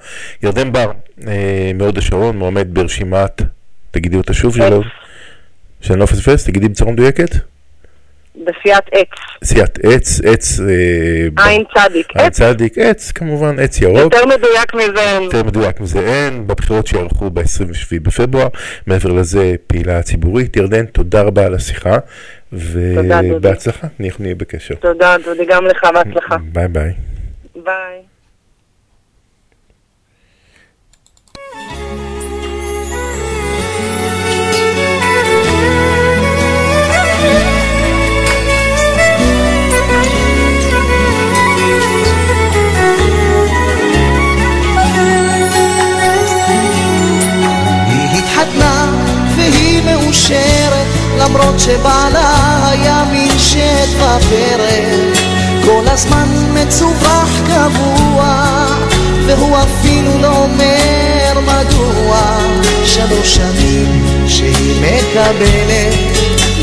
ירדן 0.43 0.73
בר, 0.73 0.90
אה, 1.28 1.71
מהוד 1.75 1.99
השרון, 1.99 2.37
מועמד 2.37 2.75
ברשימת, 2.75 3.43
תגידי 3.90 4.16
אותה 4.16 4.35
שוב, 4.35 4.57
שלא, 4.57 4.81
שאני 5.81 5.99
לא 5.99 6.05
אפספס, 6.05 6.44
תגידי 6.44 6.68
בצורה 6.68 6.92
מדויקת. 6.92 7.31
בסיעת 8.44 8.85
עץ. 8.92 9.09
סיעת 9.44 9.79
עץ, 9.83 10.20
עץ, 10.25 10.61
אה, 10.61 11.44
עין 11.49 11.64
צדיק. 11.75 12.16
עין. 12.16 12.31
צדיק, 12.31 12.79
עץ, 12.79 13.12
כמובן, 13.12 13.59
עץ 13.59 13.81
ירוק. 13.81 13.99
יותר 13.99 14.27
מדויק 14.27 14.75
מזה 14.75 15.01
אין. 15.01 15.22
יותר 15.22 15.42
מדויק 15.42 15.81
מזה 15.81 16.01
אין, 16.01 16.46
בבחירות 16.46 16.87
שיערכו 16.87 17.31
ב-27 17.31 18.01
בפברואר. 18.03 18.49
מעבר 18.87 19.12
לזה, 19.12 19.55
פעילה 19.66 20.03
ציבורית. 20.03 20.57
ירדן, 20.57 20.87
תודה 20.87 21.22
רבה 21.22 21.46
על 21.46 21.55
השיחה. 21.55 21.99
ובהצלחה, 22.53 23.87
אנחנו 24.01 24.22
נהיה 24.22 24.35
בקשר. 24.35 24.75
תודה, 24.75 25.16
דודי, 25.25 25.44
גם 25.49 25.66
לך 25.66 25.85
בהצלחה. 25.94 26.37
ביי 26.53 26.68
ביי. 26.68 26.92
ביי. 27.64 28.15
למרות 51.29 51.61
שבעלה 51.61 52.69
היה 52.69 53.05
מין 53.12 53.39
שד 53.39 53.89
ופרק 53.97 55.19
כל 55.65 55.85
הזמן 55.87 56.29
מצווח 56.55 57.31
קבוע 57.47 58.47
והוא 59.27 59.57
אפילו 59.59 60.19
לא 60.19 60.37
אומר 60.37 61.41
מדוע. 61.41 62.37
שלוש 62.85 63.37
שנים 63.37 64.05
שהיא 64.29 64.81
מקבלת 64.81 65.95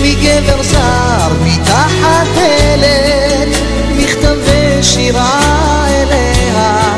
מגבר 0.02 0.64
זר 0.64 1.34
מתחת 1.44 2.28
דלת 2.36 3.58
מכתבי 3.96 4.84
שירה 4.84 5.40
אליה 5.90 6.94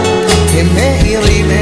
הם 0.53 0.67
מאירים 0.75 1.54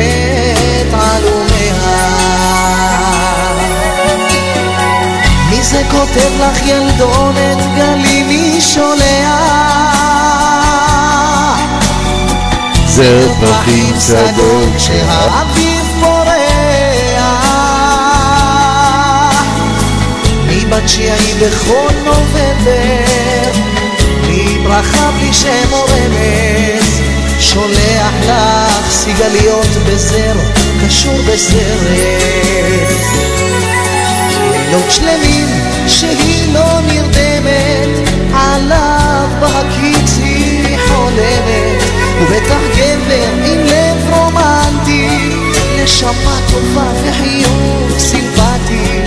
מי 5.83 5.89
זה 5.89 5.97
כותב 5.97 6.31
לך 6.39 6.67
ילדונת 6.67 7.57
גלי 7.75 8.23
מי 8.23 8.61
שולח? 8.61 9.03
זר 12.87 13.33
פרחים 13.39 13.99
סגול 13.99 14.63
כשהאביב 14.77 15.81
פורח 16.01 16.33
מבת 20.47 20.89
שיעי 20.89 21.33
בכל 21.41 21.93
נובמבר? 22.05 23.51
בלי 24.21 24.57
ברכה 24.63 25.11
בלי 25.11 25.33
שם 25.33 25.71
או 25.71 25.83
רמז? 25.83 27.01
שולח 27.39 28.13
לך 28.25 28.91
סיגליות 28.91 29.67
בזר 29.85 30.35
קשור 30.85 31.17
בסרט. 31.27 32.43
לילות 34.73 34.91
שלמים 34.91 35.52
שהיא 35.87 36.53
לא 36.53 36.79
נרדמת 36.87 38.09
עליו 38.33 39.27
בהקיץ 39.39 40.17
היא 40.17 40.77
חולמת. 40.87 41.83
ובטח 42.21 42.61
גבר 42.77 43.29
עם 43.45 43.59
לב 43.59 44.13
רומנטי 44.13 45.07
נשמה 45.83 46.39
טובה 46.51 46.91
וחיוך 47.03 47.99
סימפטי. 47.99 49.01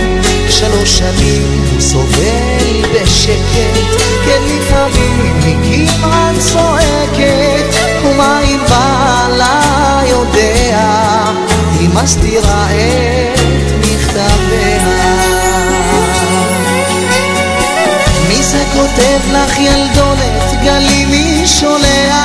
שלוש 0.49 0.97
שנים 0.97 1.63
סובל 1.79 2.85
בשקט 2.93 3.97
כן 4.25 4.41
לפעמים 4.47 5.61
היא 5.63 5.89
צועקת. 6.39 7.75
ומה 8.03 8.41
אם 8.43 8.59
בעלה 8.69 9.61
יודע 10.09 10.79
היא 11.79 11.89
מסתירה 11.89 12.67
את 12.71 13.39
מכתביה 13.79 14.66
כותב 18.97 19.31
לך 19.31 19.57
ילדונת 19.59 20.61
גלי 20.63 21.05
מי 21.05 21.47
שולח 21.47 22.17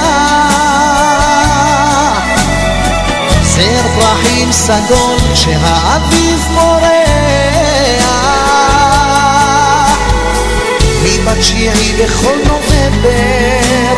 זר 3.42 3.82
פרחים 3.94 4.52
סגול 4.52 5.18
כשהאביב 5.32 6.44
פורח 6.54 6.82
מבת 11.02 11.42
שיעי 11.42 11.92
בכל 11.92 12.36
נובמבר 12.46 13.94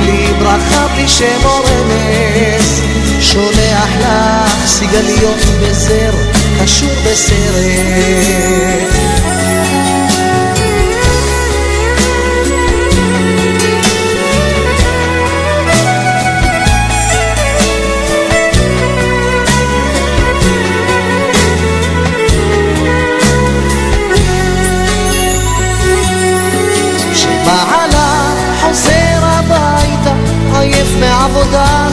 בלי 0.00 0.32
ברכה 0.38 0.86
בלי 0.94 1.08
שם 1.08 1.44
או 1.44 1.50
רמז. 1.50 2.80
שולח 3.20 3.88
לך 4.00 4.66
סיגליות 4.66 5.44
בזר 5.60 6.12
קשור 6.60 6.94
בסרט 7.04 8.54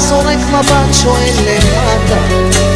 זורק 0.01 0.37
מבט 0.37 0.93
שואל 0.93 1.33
למטה. 1.45 2.70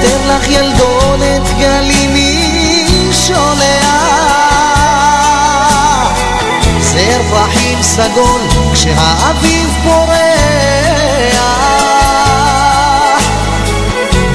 כותב 0.00 0.20
לך 0.28 0.48
ילדונת 0.48 1.58
גלי 1.58 2.06
מי 2.06 2.86
שולח? 3.12 3.88
זר 6.80 7.20
פרחים 7.30 7.82
סגול 7.82 8.40
כשהאביב 8.72 9.68
פורח 9.84 10.18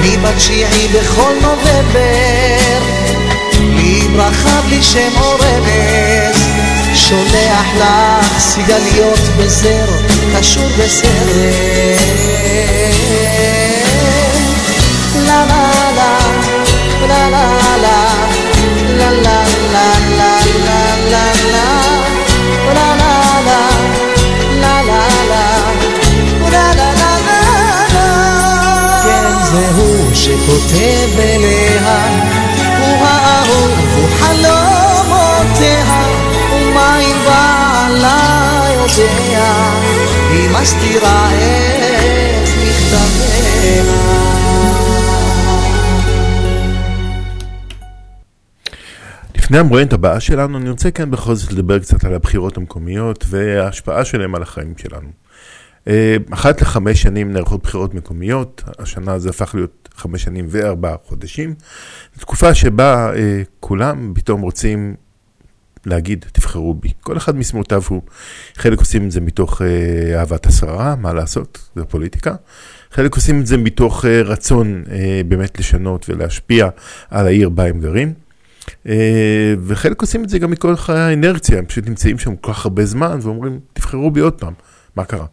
מי 0.00 0.16
בתשיעי 0.16 0.88
בכל 0.88 1.32
נובמבר 1.42 2.78
בלי 3.58 4.08
ברכה 4.16 4.60
בלי 4.66 4.82
שם 4.82 5.12
או 5.20 5.30
רמז. 5.30 6.48
שולח 6.94 7.66
לך 7.78 8.38
סיגליות 8.38 9.20
בזר 9.38 9.86
קשור 10.38 10.68
בסרט 10.78 12.04
שכותב 30.24 31.18
אליה 31.18 31.98
הוא 32.78 33.06
האהוב 33.06 33.70
הוא 33.96 34.08
חלומותיה 34.18 35.84
ומה 36.52 36.98
אם 37.00 37.16
בעלה 37.24 38.60
יודע 38.78 39.52
היא 40.30 40.50
מסתירה 40.50 41.28
את 41.32 42.48
מכתביה 42.62 44.33
לפני 49.44 49.58
המרואיינת 49.58 49.92
הבאה 49.92 50.20
שלנו, 50.20 50.58
אני 50.58 50.70
רוצה 50.70 50.90
כאן 50.90 51.10
בכל 51.10 51.34
זאת 51.34 51.52
לדבר 51.52 51.78
קצת 51.78 52.04
על 52.04 52.14
הבחירות 52.14 52.56
המקומיות 52.56 53.24
וההשפעה 53.28 54.04
שלהם 54.04 54.34
על 54.34 54.42
החיים 54.42 54.74
שלנו. 54.76 55.08
אה, 55.88 56.16
אחת 56.30 56.60
לחמש 56.60 57.02
שנים 57.02 57.32
נערכות 57.32 57.62
בחירות 57.62 57.94
מקומיות, 57.94 58.62
השנה 58.78 59.18
זה 59.18 59.30
הפך 59.30 59.54
להיות 59.54 59.88
חמש 59.96 60.22
שנים 60.22 60.46
וארבעה 60.48 60.96
חודשים. 61.04 61.54
תקופה 62.18 62.54
שבה 62.54 63.12
אה, 63.16 63.42
כולם 63.60 64.12
פתאום 64.14 64.40
רוצים 64.40 64.94
להגיד, 65.86 66.24
תבחרו 66.32 66.74
בי. 66.74 66.88
כל 67.00 67.16
אחד 67.16 67.36
משמאותיו 67.36 67.82
הוא. 67.88 68.02
חלק 68.56 68.78
עושים 68.78 69.06
את 69.06 69.10
זה 69.10 69.20
מתוך 69.20 69.62
אה, 69.62 70.18
אהבת 70.18 70.46
השררה, 70.46 70.96
מה 70.96 71.12
לעשות, 71.12 71.70
זה 71.76 71.84
פוליטיקה. 71.84 72.34
חלק 72.90 73.14
עושים 73.14 73.40
את 73.40 73.46
זה 73.46 73.56
מתוך 73.56 74.04
אה, 74.04 74.22
רצון 74.22 74.84
אה, 74.90 75.20
באמת 75.28 75.58
לשנות 75.58 76.06
ולהשפיע 76.08 76.68
על 77.10 77.26
העיר 77.26 77.48
בה 77.48 77.64
הם 77.64 77.80
גרים. 77.80 78.23
אה, 78.88 79.54
וחלק 79.64 80.00
עושים 80.00 80.24
את 80.24 80.28
זה 80.28 80.38
גם 80.38 80.50
מכל 80.50 80.76
חיי 80.76 80.98
האינרציה, 80.98 81.58
הם 81.58 81.66
פשוט 81.66 81.86
נמצאים 81.88 82.18
שם 82.18 82.36
כל 82.36 82.52
כך 82.52 82.64
הרבה 82.64 82.84
זמן 82.84 83.18
ואומרים, 83.22 83.60
תבחרו 83.72 84.10
בי 84.10 84.20
עוד 84.20 84.32
פעם, 84.32 84.52
מה 84.96 85.04
קרה? 85.04 85.26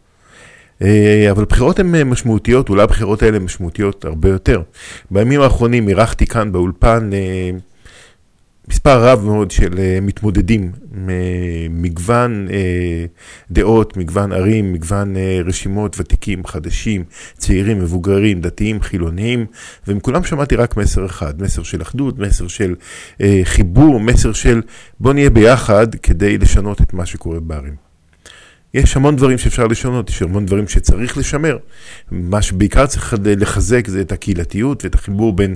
אה, 0.81 1.27
אבל 1.31 1.43
הבחירות 1.43 1.79
הן 1.79 1.95
אה, 1.95 2.03
משמעותיות, 2.03 2.69
אולי 2.69 2.83
הבחירות 2.83 3.23
האלה 3.23 3.39
משמעותיות 3.39 4.05
הרבה 4.05 4.29
יותר. 4.29 4.61
בימים 5.11 5.41
האחרונים 5.41 5.89
אירחתי 5.89 6.25
כאן 6.25 6.51
באולפן 6.51 7.09
מספר 8.71 9.03
רב 9.03 9.23
מאוד 9.25 9.51
של 9.51 9.79
אה, 9.79 9.99
מתמודדים, 10.01 10.71
אה, 11.09 11.67
מגוון 11.69 12.47
אה, 12.51 13.05
דעות, 13.51 13.97
מגוון 13.97 14.31
ערים, 14.31 14.73
מגוון 14.73 15.17
אה, 15.17 15.39
רשימות, 15.45 15.99
ותיקים, 15.99 16.45
חדשים, 16.45 17.03
צעירים, 17.37 17.79
מבוגרים, 17.79 18.41
דתיים, 18.41 18.81
חילוניים, 18.81 19.45
ומכולם 19.87 20.23
שמעתי 20.23 20.55
רק 20.55 20.77
מסר 20.77 21.05
אחד, 21.05 21.41
מסר 21.41 21.63
של 21.63 21.81
אחדות, 21.81 22.19
מסר 22.19 22.47
של 22.47 22.75
חיבור, 23.43 23.99
מסר 23.99 24.33
של 24.33 24.61
בוא 24.99 25.13
נהיה 25.13 25.29
ביחד 25.29 25.95
כדי 25.95 26.37
לשנות 26.37 26.81
את 26.81 26.93
מה 26.93 27.05
שקורה 27.05 27.39
בערים. 27.39 27.90
יש 28.73 28.97
המון 28.97 29.15
דברים 29.15 29.37
שאפשר 29.37 29.67
לשנות, 29.67 30.09
יש 30.09 30.21
המון 30.21 30.45
דברים 30.45 30.67
שצריך 30.67 31.17
לשמר. 31.17 31.57
מה 32.11 32.41
שבעיקר 32.41 32.85
צריך 32.85 33.13
לחזק 33.23 33.87
זה 33.87 34.01
את 34.01 34.11
הקהילתיות 34.11 34.83
ואת 34.83 34.95
החיבור 34.95 35.33
בין, 35.33 35.55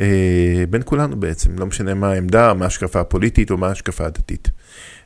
אה, 0.00 0.64
בין 0.70 0.82
כולנו 0.84 1.16
בעצם, 1.16 1.58
לא 1.58 1.66
משנה 1.66 1.94
מה 1.94 2.10
העמדה, 2.12 2.54
מה 2.54 2.64
ההשקפה 2.64 3.00
הפוליטית 3.00 3.50
או 3.50 3.56
מה 3.56 3.68
ההשקפה 3.68 4.06
הדתית. 4.06 4.50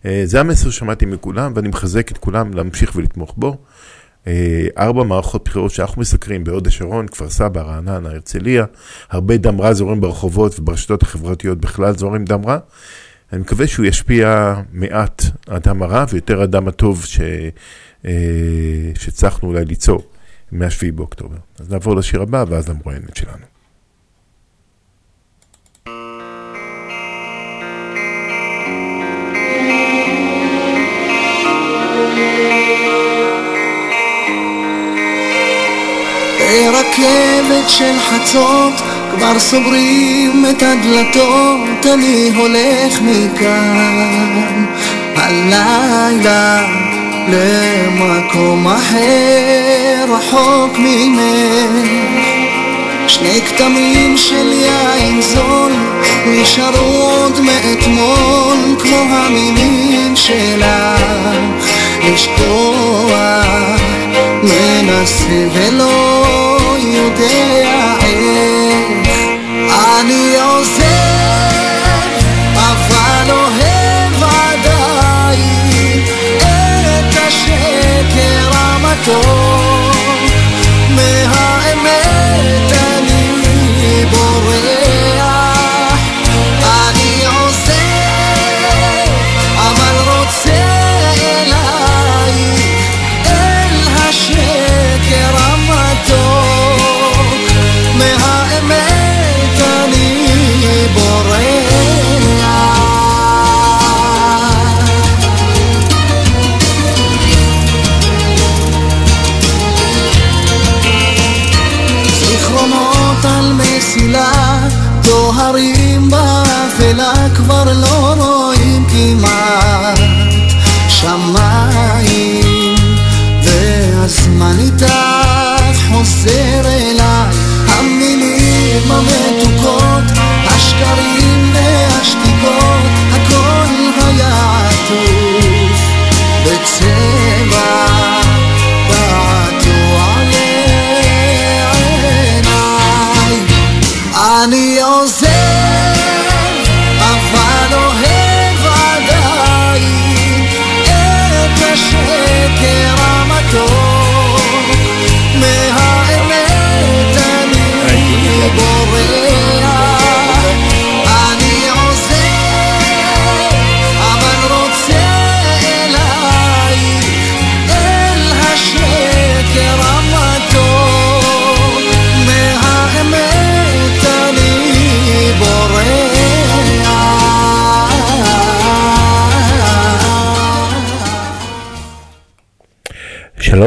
אה, 0.07 0.23
זה 0.25 0.41
המסר 0.41 0.71
ששמעתי 0.71 1.07
מכולם 1.07 1.53
ואני 1.55 1.69
מחזק 1.69 2.13
את 2.13 2.19
כולם 2.19 2.55
להמשיך 2.55 2.97
ולתמוך 2.97 3.35
בו. 3.37 3.57
אה, 4.27 4.67
ארבע 4.79 5.05
מערכות 5.05 5.45
בחירות 5.45 5.71
שאנחנו 5.71 6.01
מסקרים 6.01 6.45
בהוד 6.45 6.67
השרון, 6.67 7.09
כפר 7.09 7.31
סבא, 7.31 7.61
רעננה, 7.61 8.09
הרצליה, 8.09 8.65
הרבה 9.11 9.37
דם 9.37 9.61
רע 9.61 9.73
זורם 9.73 10.01
ברחובות 10.01 10.59
וברשתות 10.59 11.03
החברתיות 11.03 11.59
בכלל 11.59 11.97
זורם 11.97 12.25
דם 12.25 12.47
רע. 12.47 12.59
אני 13.33 13.41
מקווה 13.41 13.67
שהוא 13.67 13.87
ישפיע 13.87 14.55
מעט 14.73 15.23
האדם 15.47 15.83
הרע 15.83 16.05
ויותר 16.11 16.41
האדם 16.41 16.69
הטוב 16.69 17.05
ש... 17.05 17.21
אה, 18.05 18.91
שהצלחנו 18.95 19.49
אולי 19.49 19.65
ליצור 19.65 20.03
מ-7 20.53 20.93
באוקטובר. 20.95 21.37
אז 21.59 21.71
נעבור 21.71 21.97
לשיר 21.97 22.23
הבא 22.23 22.45
ואז 22.49 22.69
למרואיינת 22.69 23.17
שלנו. 23.17 23.51
ברכבת 36.41 37.69
של 37.69 37.95
חצות 37.99 38.90
כבר 39.17 39.39
סוגרים 39.39 40.45
את 40.51 40.63
הדלתות, 40.63 41.87
אני 41.95 42.31
הולך 42.37 43.01
מכאן. 43.03 44.65
הלילה 45.17 46.63
למקום 47.29 48.67
אחר 48.69 50.05
רחוק 50.09 50.79
ממך. 50.79 51.91
שני 53.09 53.41
כתמים 53.41 54.17
של 54.17 54.53
יין 54.53 55.23
זול 55.23 55.73
נשארו 56.27 57.03
עוד 57.03 57.41
מאתמול 57.41 58.77
כמו 58.79 58.97
המילים 59.11 60.17
שלך. 60.17 61.01
לשכוח 62.13 63.81
מנסה 64.43 65.49
ולא 65.53 66.67
יודע 66.81 67.97
איך 68.03 68.60
אני 69.71 70.37
עוזב 70.41 70.83
אבל 72.55 73.31
אוהב 73.31 74.23
עדיין 74.23 76.05
את 76.81 77.17
השקר 77.27 78.51
המתוק 78.55 79.60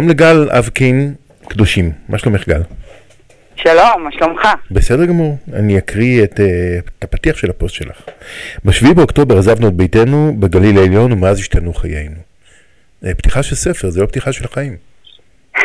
שלום 0.03 0.11
לגל 0.11 0.49
אבקין 0.51 1.13
קדושים, 1.47 1.91
מה 2.09 2.17
שלומך 2.17 2.47
גל? 2.47 2.61
שלום, 3.55 4.03
מה 4.03 4.11
שלומך? 4.11 4.47
בסדר 4.71 5.05
גמור, 5.05 5.37
אני 5.53 5.77
אקריא 5.77 6.23
את, 6.23 6.39
אה, 6.39 6.45
את 6.99 7.03
הפתיח 7.03 7.37
של 7.37 7.49
הפוסט 7.49 7.75
שלך. 7.75 8.01
בשביעי 8.65 8.93
באוקטובר 8.93 9.37
עזבנו 9.37 9.67
את 9.67 9.73
ביתנו 9.73 10.33
בגליל 10.39 10.77
העליון 10.77 11.11
ומאז 11.11 11.39
השתנו 11.39 11.73
חיינו. 11.73 12.15
אה, 13.05 13.13
פתיחה 13.13 13.43
של 13.43 13.55
ספר, 13.55 13.89
זה 13.89 14.01
לא 14.01 14.05
פתיחה 14.05 14.31
של 14.31 14.45
החיים. 14.45 14.75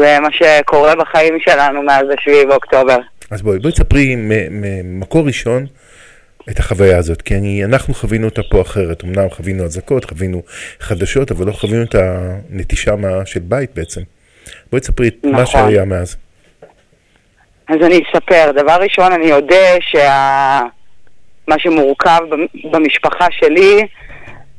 זה 0.00 0.18
מה 0.20 0.28
שקורה 0.32 0.94
בחיים 0.96 1.34
שלנו 1.40 1.82
מאז 1.82 2.06
השביעי 2.18 2.46
באוקטובר. 2.46 2.98
אז 3.30 3.42
בואי, 3.42 3.58
בואי 3.58 3.72
תספרי 3.72 4.16
ממקור 4.50 5.26
ראשון 5.26 5.66
את 6.50 6.58
החוויה 6.58 6.98
הזאת, 6.98 7.22
כי 7.22 7.34
אני, 7.34 7.64
אנחנו 7.64 7.94
חווינו 7.94 8.28
אותה 8.28 8.42
פה 8.50 8.60
אחרת. 8.60 9.04
אמנם 9.04 9.30
חווינו 9.30 9.64
אזעקות, 9.64 10.04
חווינו 10.04 10.42
חדשות, 10.80 11.30
אבל 11.30 11.46
לא 11.46 11.52
חווינו 11.52 11.82
את 11.82 11.94
הנטישה 11.94 12.96
מה, 12.96 13.26
של 13.26 13.40
בית 13.40 13.70
בעצם. 13.74 14.00
בואי 14.70 14.80
תספרי 14.80 15.08
את 15.08 15.14
מה 15.24 15.42
נכון. 15.42 15.60
שהיה 15.60 15.84
מאז. 15.84 16.16
אז 17.68 17.76
אני 17.86 18.00
אספר. 18.10 18.52
דבר 18.52 18.76
ראשון, 18.80 19.12
אני 19.12 19.32
אודה 19.32 19.76
שה... 19.80 20.60
מה 21.48 21.58
שמורכב 21.58 22.18
במ- 22.30 22.70
במשפחה 22.70 23.26
שלי 23.30 23.86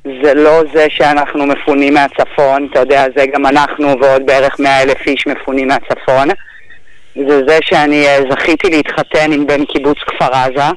זה 0.03 0.33
לא 0.33 0.63
זה 0.73 0.87
שאנחנו 0.89 1.45
מפונים 1.45 1.93
מהצפון, 1.93 2.67
אתה 2.71 2.79
יודע, 2.79 3.05
זה 3.15 3.25
גם 3.33 3.45
אנחנו 3.45 3.99
ועוד 4.01 4.25
בערך 4.25 4.59
מאה 4.59 4.81
אלף 4.81 5.07
איש 5.07 5.27
מפונים 5.27 5.67
מהצפון. 5.67 6.27
זה 7.15 7.41
זה 7.47 7.57
שאני 7.61 8.07
אה, 8.07 8.19
זכיתי 8.31 8.69
להתחתן 8.69 9.31
עם 9.31 9.47
בן 9.47 9.65
קיבוץ 9.65 9.97
כפר 9.97 10.33
עזה, 10.33 10.71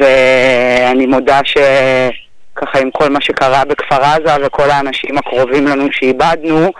ואני 0.00 1.06
מודה 1.06 1.40
שככה 1.44 2.78
עם 2.78 2.90
כל 2.90 3.10
מה 3.10 3.20
שקרה 3.20 3.64
בכפר 3.64 4.02
עזה 4.02 4.46
וכל 4.46 4.70
האנשים 4.70 5.18
הקרובים 5.18 5.66
לנו 5.66 5.86
שאיבדנו, 5.92 6.72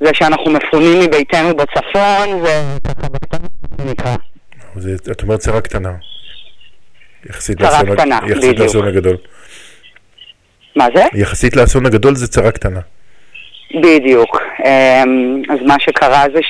זה 0.00 0.10
שאנחנו 0.12 0.50
מפונים 0.50 0.98
מביתנו 1.00 1.56
בצפון, 1.56 2.44
זה 2.44 2.62
ככה 2.84 3.08
בקטנה. 3.08 4.16
זה, 4.76 5.12
את 5.12 5.22
אומרת 5.22 5.38
צרה 5.38 5.60
קטנה. 5.60 5.90
יחסית 7.30 7.60
לאסון, 7.60 7.96
קטנה, 7.96 8.18
יחסית 8.26 8.36
בדיוק. 8.36 8.60
לאסון 8.60 8.88
הגדול. 8.88 9.16
מה 10.76 10.86
זה? 10.94 11.04
יחסית 11.14 11.56
לאסון 11.56 11.86
הגדול 11.86 12.14
זה 12.14 12.28
צרה 12.28 12.50
קטנה. 12.50 12.80
בדיוק. 13.74 14.36
אמ, 14.64 15.42
אז 15.50 15.58
מה 15.66 15.76
שקרה 15.80 16.24
זה 16.34 16.40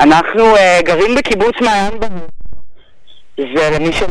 שאנחנו 0.00 0.56
אה, 0.56 0.80
גרים 0.84 1.14
בקיבוץ 1.14 1.54
מעיין 1.60 2.00
ברוך, 2.00 2.30
ולמי 3.38 3.92
ש... 3.92 4.02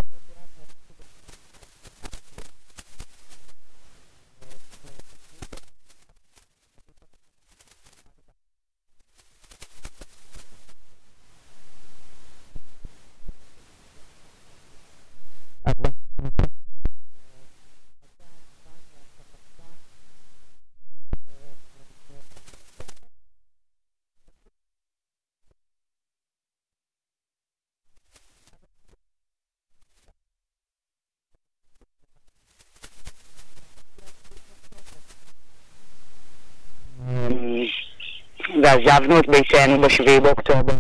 ועזבנו 38.63 39.19
את 39.19 39.27
ביתנו 39.29 39.81
בשביעי 39.81 40.19
באוקטובר. 40.19 40.73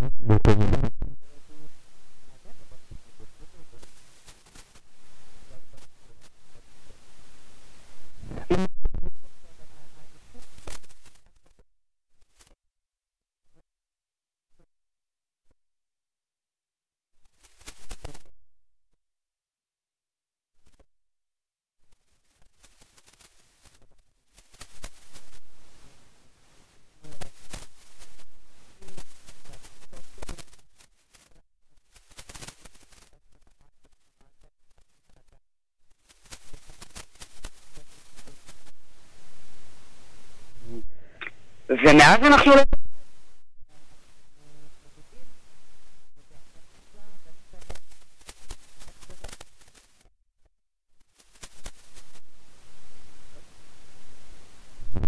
ומאז 42.07 42.31
אנחנו 42.31 42.51
לא... 42.51 42.61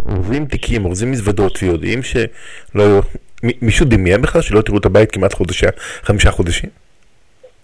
אורזים 0.08 0.46
תיקים, 0.46 0.84
אורזים 0.84 1.10
מזוודות, 1.10 1.62
ויודעים 1.62 2.02
שלא 2.02 3.00
מישהו 3.42 3.86
דמיין 3.86 4.22
בכלל 4.22 4.42
שלא 4.42 4.60
תראו 4.60 4.78
את 4.78 4.86
הבית 4.86 5.12
כמעט 5.12 5.34
חודשי, 5.34 5.66
חמישה 6.02 6.30
חודשים? 6.30 6.70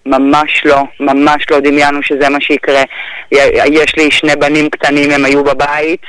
ממש 0.06 0.62
לא, 0.64 0.82
ממש 1.00 1.46
לא 1.50 1.60
דמיינו 1.60 2.02
שזה 2.02 2.28
מה 2.28 2.40
שיקרה. 2.40 2.82
יש 3.66 3.96
לי 3.96 4.10
שני 4.10 4.36
בנים 4.36 4.70
קטנים, 4.70 5.10
הם 5.10 5.24
היו 5.24 5.44
בבית, 5.44 6.02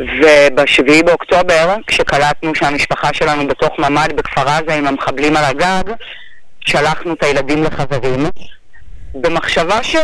ובשביעי 0.00 1.02
באוקטובר, 1.02 1.76
כשקלטנו 1.86 2.54
שהמשפחה 2.54 3.12
שלנו 3.12 3.48
בתוך 3.48 3.78
ממ"ד 3.78 4.12
בכפר 4.16 4.48
עזה 4.48 4.74
עם 4.74 4.86
המחבלים 4.86 5.36
על 5.36 5.44
הגג, 5.44 5.94
שלחנו 6.60 7.12
את 7.12 7.22
הילדים 7.22 7.64
לחברים, 7.64 8.26
במחשבה 9.14 9.82
ש... 9.82 9.96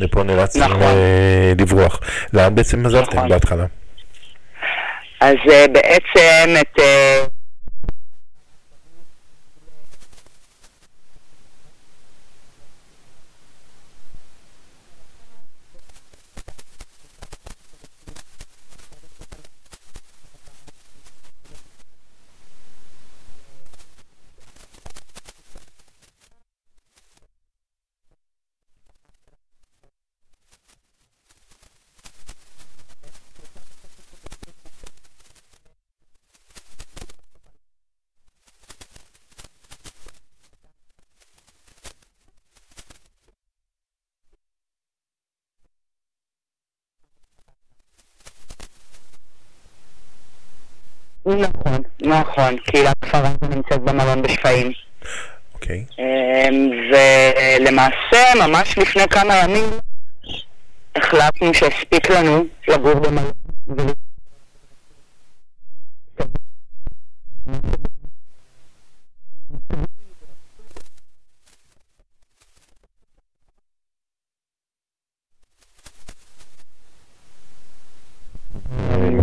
ופה 0.00 0.22
נאלצתם 0.22 0.60
נכון. 0.60 0.82
אה, 0.82 1.52
לברוח. 1.58 2.00
לאן 2.32 2.54
בעצם 2.54 2.86
עזבתם 2.86 3.16
נכון. 3.16 3.28
בהתחלה? 3.28 3.64
אז 5.20 5.36
אה, 5.50 5.66
בעצם 5.68 6.54
את... 6.60 6.80
נכון, 52.44 52.58
קהילת 52.58 52.94
כפר 53.00 53.18
עזה 53.18 53.54
נמצאת 53.54 53.80
במלון 53.80 54.22
בשפיים. 54.22 54.72
אוקיי. 55.54 55.84
אמ, 55.98 56.70
ולמעשה, 56.90 58.46
ממש 58.46 58.78
לפני 58.78 59.08
כמה 59.08 59.34
ימים, 59.36 59.64
החלטנו 60.96 61.54
שהספיק 61.54 62.10
לנו 62.10 62.44
לגור 62.68 62.94
במלון. 62.94 63.32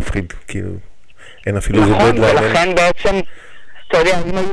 מפחיד, 0.01 0.33
כאילו, 0.47 0.71
אין 1.45 1.57
אפילו 1.57 1.81
נכון, 1.85 2.11
דדליין. 2.11 2.37
אין- 2.37 2.45
ולכן 2.45 2.75
בעצם, 2.75 3.19
אתה 3.87 3.97
יודע, 3.97 4.11
אם 4.29 4.37
היו... 4.37 4.47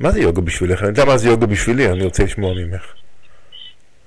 מה 0.00 0.10
זה 0.10 0.20
יוגה 0.20 0.40
בשבילך? 0.40 0.80
אני 0.80 0.88
יודע 0.88 1.04
מה 1.04 1.16
זה 1.16 1.28
יוגה 1.28 1.46
בשבילי, 1.46 1.88
אני 1.88 2.04
רוצה 2.04 2.24
לשמוע 2.24 2.54
ממך. 2.54 2.82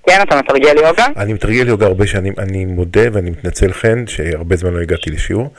כן, 0.07 0.21
אתה 0.21 0.35
מתרגל 0.35 0.77
יוגה? 0.77 1.05
אני 1.17 1.33
מתרגל 1.33 1.67
יוגה 1.67 1.85
הרבה 1.85 2.07
שנים, 2.07 2.33
אני 2.37 2.65
מודה 2.65 3.01
ואני 3.13 3.29
מתנצל 3.29 3.73
חן, 3.73 4.07
שהרבה 4.07 4.55
זמן 4.55 4.73
לא 4.73 4.81
הגעתי 4.81 5.09
לשיעור, 5.09 5.53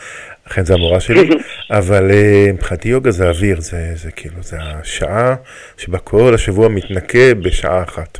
אכן 0.44 0.64
זה 0.64 0.74
המורה 0.74 1.00
שלי, 1.00 1.28
אבל 1.70 2.10
אה, 2.10 2.50
מבחינתי 2.52 2.88
יוגה 2.88 3.10
זה 3.10 3.28
אוויר, 3.28 3.60
זה, 3.60 3.92
זה 3.94 4.10
כאילו, 4.10 4.42
זה 4.42 4.56
השעה 4.60 5.34
שבה 5.76 5.98
כל 5.98 6.34
השבוע 6.34 6.68
מתנקה 6.68 7.34
בשעה 7.34 7.82
אחת. 7.82 8.18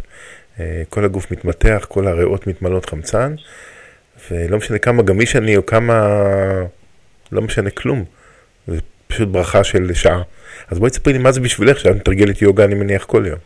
אה, 0.61 0.83
כל 0.89 1.05
הגוף 1.05 1.31
מתמתח, 1.31 1.87
כל 1.89 2.07
הריאות 2.07 2.47
מתמלאות 2.47 2.87
חמצן, 2.87 3.35
ולא 4.31 4.59
משנה 4.59 4.79
כמה 4.79 5.03
גמיש 5.03 5.37
אני 5.37 5.57
או 5.57 5.67
כמה, 5.67 6.17
לא 7.33 7.43
משנה 7.43 7.71
כלום, 7.71 8.05
זה 8.67 8.79
פשוט 9.09 9.29
ברכה 9.29 9.65
של 9.65 9.95
שעה. 9.95 10.23
אז 10.71 10.79
בואי 10.79 10.91
תספרי 10.91 11.13
לי 11.13 11.19
מה 11.19 11.33
זה 11.33 11.41
בשבילך, 11.41 11.81
שאת 11.81 11.97
מתרגלת 11.97 12.43
יוגה 12.43 12.65
אני 12.65 12.75
מניח 12.75 13.05
כל 13.05 13.25
יום. 13.27 13.39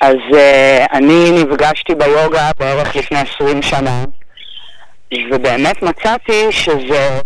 אז 0.00 0.16
uh, 0.30 0.92
אני 0.92 1.30
נפגשתי 1.42 1.94
ביוגה 1.94 2.50
בערך 2.58 2.96
לפני 2.96 3.18
20 3.34 3.62
שנה, 3.62 4.04
ובאמת 5.30 5.82
מצאתי 5.82 6.52
שזה... 6.52 7.20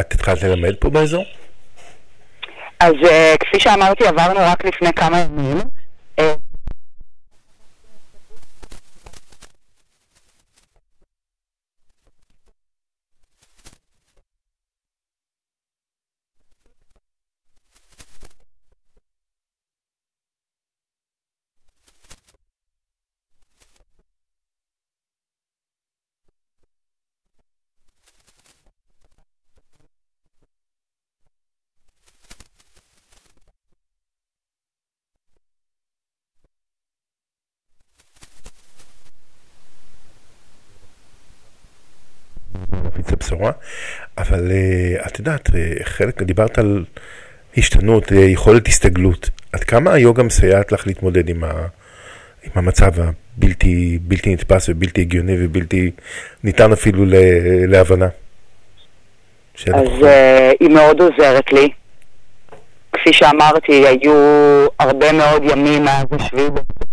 את 0.00 0.09
התחלת 0.20 0.42
ללמד 0.42 0.74
פה 0.78 0.90
באזור? 0.90 1.24
אז 2.80 2.92
uh, 2.92 3.38
כפי 3.40 3.60
שאמרתי, 3.60 4.06
עברנו 4.06 4.40
רק 4.40 4.64
לפני 4.64 4.92
כמה 4.92 5.20
ימים. 5.20 5.58
Uh, 6.20 6.22
להפיץ 42.84 43.06
את 43.06 43.12
הבשורה, 43.12 43.52
אבל 44.40 44.50
אה, 44.50 45.06
את 45.06 45.18
יודעת, 45.18 45.50
אה, 45.54 45.84
חלק, 45.84 46.22
דיברת 46.22 46.58
על 46.58 46.84
השתנות, 47.56 48.12
אה, 48.12 48.18
יכולת 48.18 48.68
הסתגלות. 48.68 49.30
עד 49.52 49.64
כמה 49.64 49.92
היוגה 49.92 50.22
מסייעת 50.22 50.72
לך 50.72 50.86
להתמודד 50.86 51.28
עם, 51.28 51.44
ה, 51.44 51.50
עם 52.42 52.52
המצב 52.54 52.90
הבלתי 53.00 53.98
בלתי 54.02 54.32
נתפס 54.32 54.68
ובלתי 54.68 55.00
הגיוני 55.00 55.44
ובלתי 55.44 55.90
ניתן 56.44 56.72
אפילו 56.72 57.04
ל, 57.04 57.14
להבנה? 57.66 58.08
אז 59.66 59.88
uh, 60.00 60.06
היא 60.60 60.68
מאוד 60.68 61.00
עוזרת 61.00 61.52
לי. 61.52 61.68
כפי 62.92 63.12
שאמרתי, 63.12 63.86
היו 63.86 64.14
הרבה 64.78 65.12
מאוד 65.12 65.42
ימים 65.44 65.84
מאז 65.84 66.06
השביעי 66.12 66.50
באוקטובר. 66.50 66.90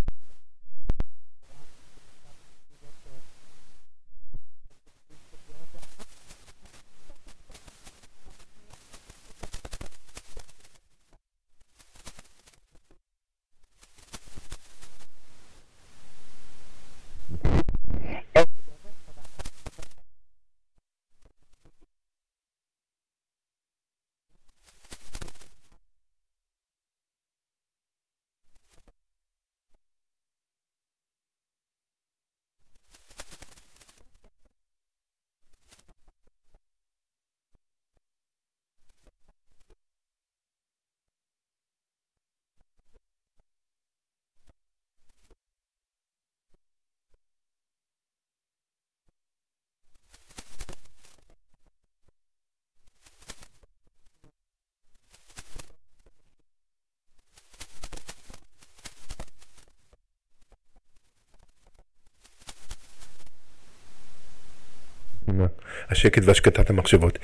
השקט 65.92 66.22
והשקטת 66.26 66.70
המחשבות. 66.70 67.20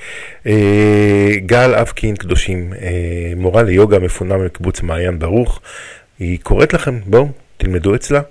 אה, 0.48 1.30
גל 1.46 1.76
אבקין 1.76 2.16
קדושים, 2.16 2.74
אה, 2.82 3.34
מורה 3.36 3.64
ליוגה 3.64 4.00
מפונה 4.00 4.38
מקיבוץ 4.38 4.82
מעיין 4.82 5.20
ברוך, 5.20 5.62
היא 6.20 6.40
קוראת 6.44 6.74
לכם, 6.74 7.00
בואו, 7.06 7.28
תלמדו 7.58 7.96
אצלה. 7.96 8.22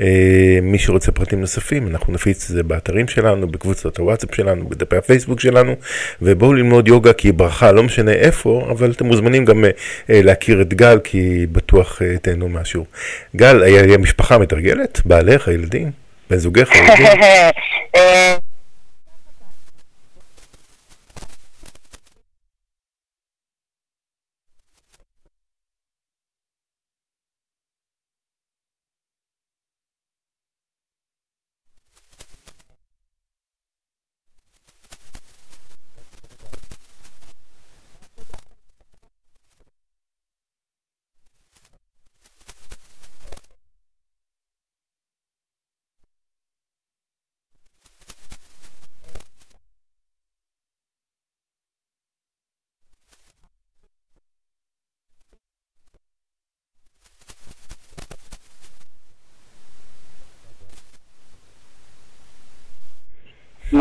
אה, 0.00 0.58
מי 0.62 0.78
שרוצה 0.78 1.12
פרטים 1.12 1.40
נוספים, 1.40 1.88
אנחנו 1.88 2.12
נפיץ 2.12 2.50
את 2.50 2.56
זה 2.56 2.62
באתרים 2.62 3.08
שלנו, 3.08 3.48
בקבוצות 3.48 3.98
הוואטסאפ 3.98 4.34
שלנו, 4.34 4.68
בדפי 4.68 4.96
הפייסבוק 4.96 5.40
שלנו, 5.40 5.74
ובואו 6.22 6.52
ללמוד 6.52 6.88
יוגה 6.88 7.12
כי 7.12 7.28
היא 7.28 7.34
ברכה, 7.34 7.72
לא 7.72 7.82
משנה 7.82 8.12
איפה, 8.12 8.68
אבל 8.70 8.90
אתם 8.90 9.06
מוזמנים 9.06 9.44
גם 9.44 9.64
להכיר 10.08 10.62
את 10.62 10.74
גל, 10.74 10.98
כי 11.04 11.46
בטוח 11.52 12.02
תהנו 12.22 12.48
מהשיעור. 12.48 12.86
גל, 13.36 13.62
המשפחה 13.94 14.38
מתרגלת? 14.38 15.00
בעלך, 15.04 15.48
הילדים? 15.48 15.90
בן 16.30 16.36
זוגך, 16.36 16.70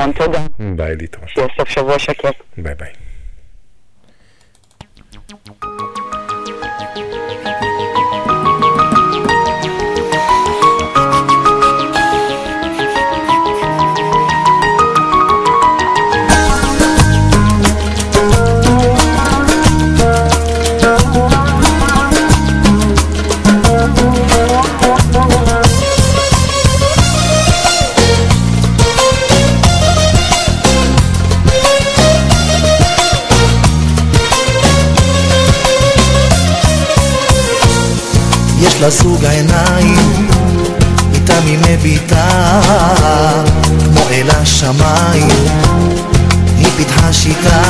המון 0.01 0.15
תודה. 0.15 0.45
ביי 0.75 0.95
להתראות. 0.95 1.29
שיהיה 1.29 1.47
סוף 1.57 1.69
שבוע 1.69 1.99
שקט. 1.99 2.35
ביי 2.57 2.75
ביי. 2.75 3.10
יש 38.81 38.85
לה 38.85 38.89
זוג 38.89 39.25
עיניים, 39.25 40.29
איתם 41.13 41.41
היא 41.45 41.57
מביטה, 41.69 42.61
כמו 43.85 44.09
אל 44.11 44.29
השמיים, 44.29 45.27
היא 46.57 46.67
פיתחה 46.77 47.13
שיטה, 47.13 47.61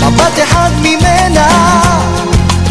מבט 0.00 0.38
אחד 0.42 0.70
ממנה, 0.82 1.48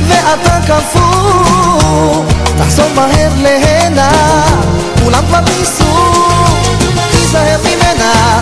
ואתה 0.07 0.59
קפוא, 0.67 2.23
תחזור 2.57 2.89
מהר 2.95 3.31
להנה, 3.41 4.11
כולם 5.03 5.23
כבר 5.27 5.39
ניסו, 5.39 6.13
תיזהר 7.11 7.59
ממנה, 7.61 8.41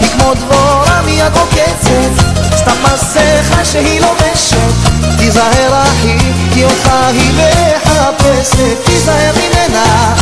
היא 0.00 0.08
כמו 0.08 0.34
דבורה 0.34 1.02
מיד 1.04 1.32
עוקצת, 1.40 2.24
סתם 2.56 2.76
מסכה 2.84 3.64
שהיא 3.64 4.00
לובשת, 4.00 5.11
תיזהר 5.24 5.82
אחי, 5.82 6.18
כי 6.54 6.64
אותך 6.64 6.90
היא 7.12 7.32
מחפשת, 7.32 8.84
תיזהר 8.84 9.32
ממנה, 9.36 10.14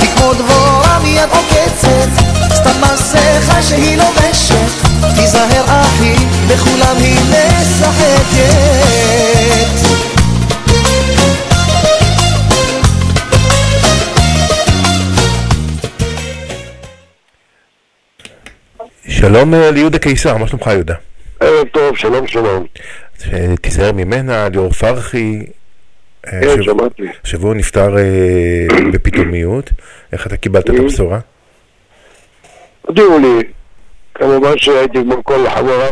היא 0.00 0.08
כמו 0.16 0.34
דבורה 0.34 0.98
מיד 1.02 1.28
עוקצת, 1.30 2.08
סתם 2.54 2.80
מסכה 2.80 3.62
שהיא 3.62 3.98
לובשת, 3.98 4.88
תיזהר 5.16 5.64
אחי, 5.66 6.14
בכולם 6.48 6.96
היא 6.96 7.18
משחקת. 7.30 8.14
שלום 19.08 19.54
אה, 19.54 19.70
ליהודה 19.70 19.98
קיסר, 19.98 20.36
מה 20.36 20.46
שלומך 20.48 20.66
יהודה? 20.66 20.94
ערב 21.40 21.68
טוב, 21.72 21.96
שלום 21.96 22.26
שלום. 22.26 22.66
אה, 23.32 23.54
תיזהר 23.60 23.92
ממנה, 23.92 24.48
ליאור 24.48 24.70
פרחי. 24.72 25.38
אה, 26.26 26.40
כן, 26.40 26.62
שמעתי. 26.62 27.02
השבוע 27.24 27.50
הוא 27.50 27.56
נפטר 27.56 27.96
אה, 27.98 28.02
בפתאומיות. 28.92 29.70
איך 30.12 30.26
אתה 30.26 30.36
קיבלת 30.36 30.70
את 30.70 30.74
Mm. 30.74 30.80
הבשורה? 30.82 31.18
הודיעו 32.82 33.18
לי, 33.18 33.42
כמובן 34.14 34.58
שהייתי 34.58 34.98
כמו 35.02 35.24
כל 35.24 35.48
חבריי. 35.48 35.90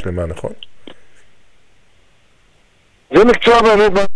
שלמה, 0.00 0.26
נכון? 0.26 0.52
זה 3.14 3.24
מקצוע 3.24 3.62
באמת... 3.62 4.09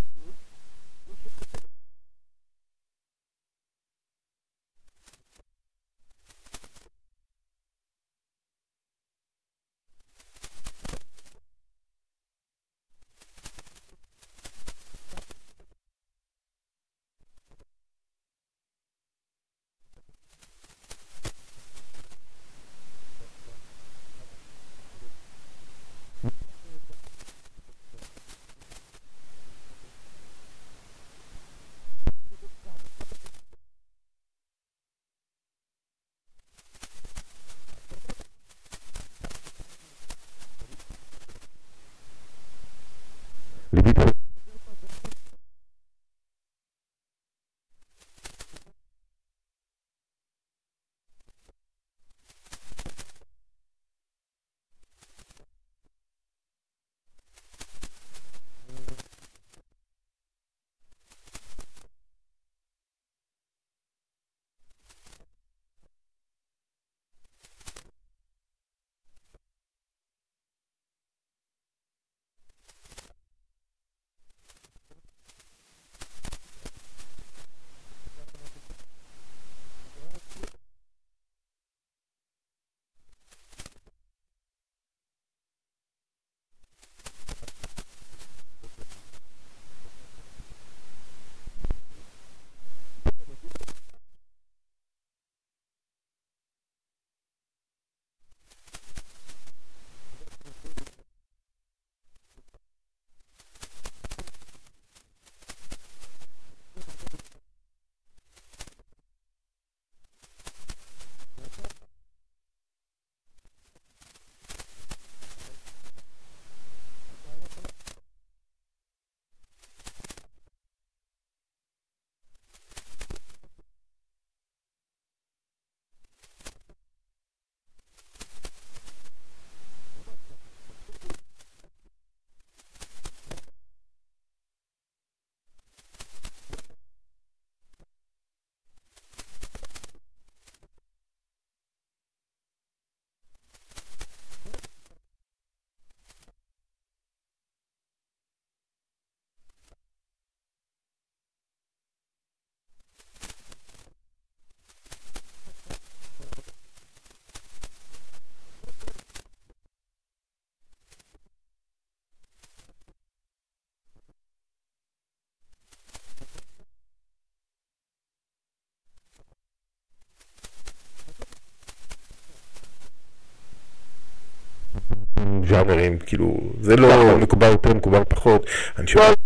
ז'אנרים, 175.55 175.99
כאילו, 175.99 176.41
זה 176.61 176.77
לא 176.77 177.19
מקובל 177.19 177.51
יותר, 177.51 177.75
מקובל 177.75 178.03
פחות. 178.09 178.47
אני 178.79 178.87
שומע... 178.87 179.24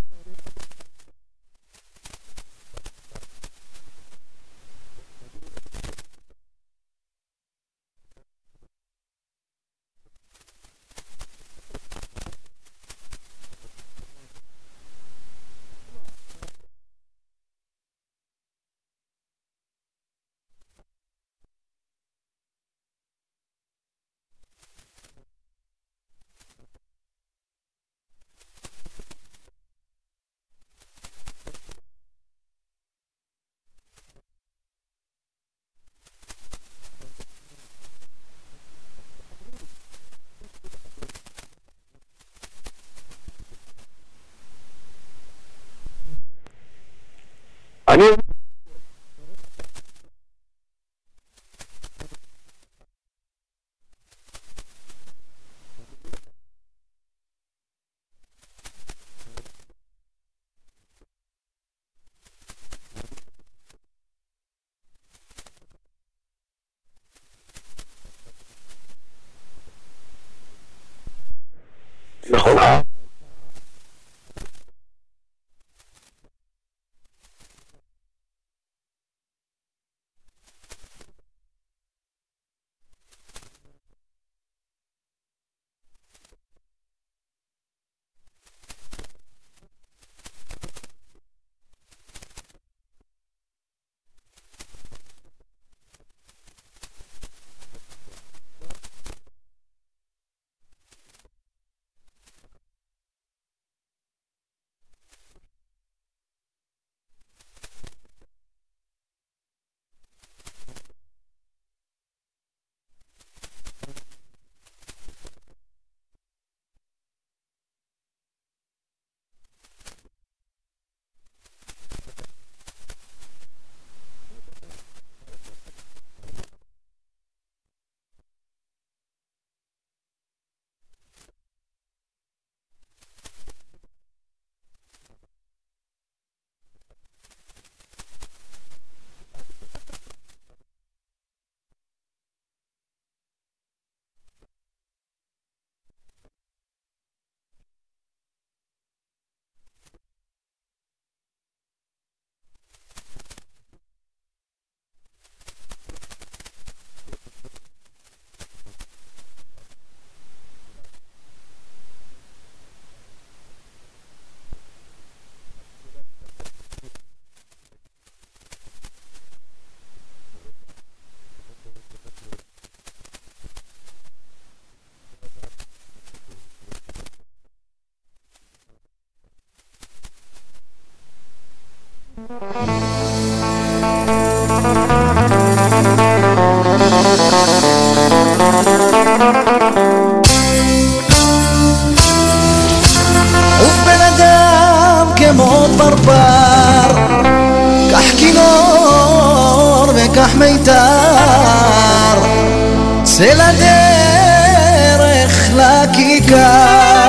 לכיכר, 205.99 207.09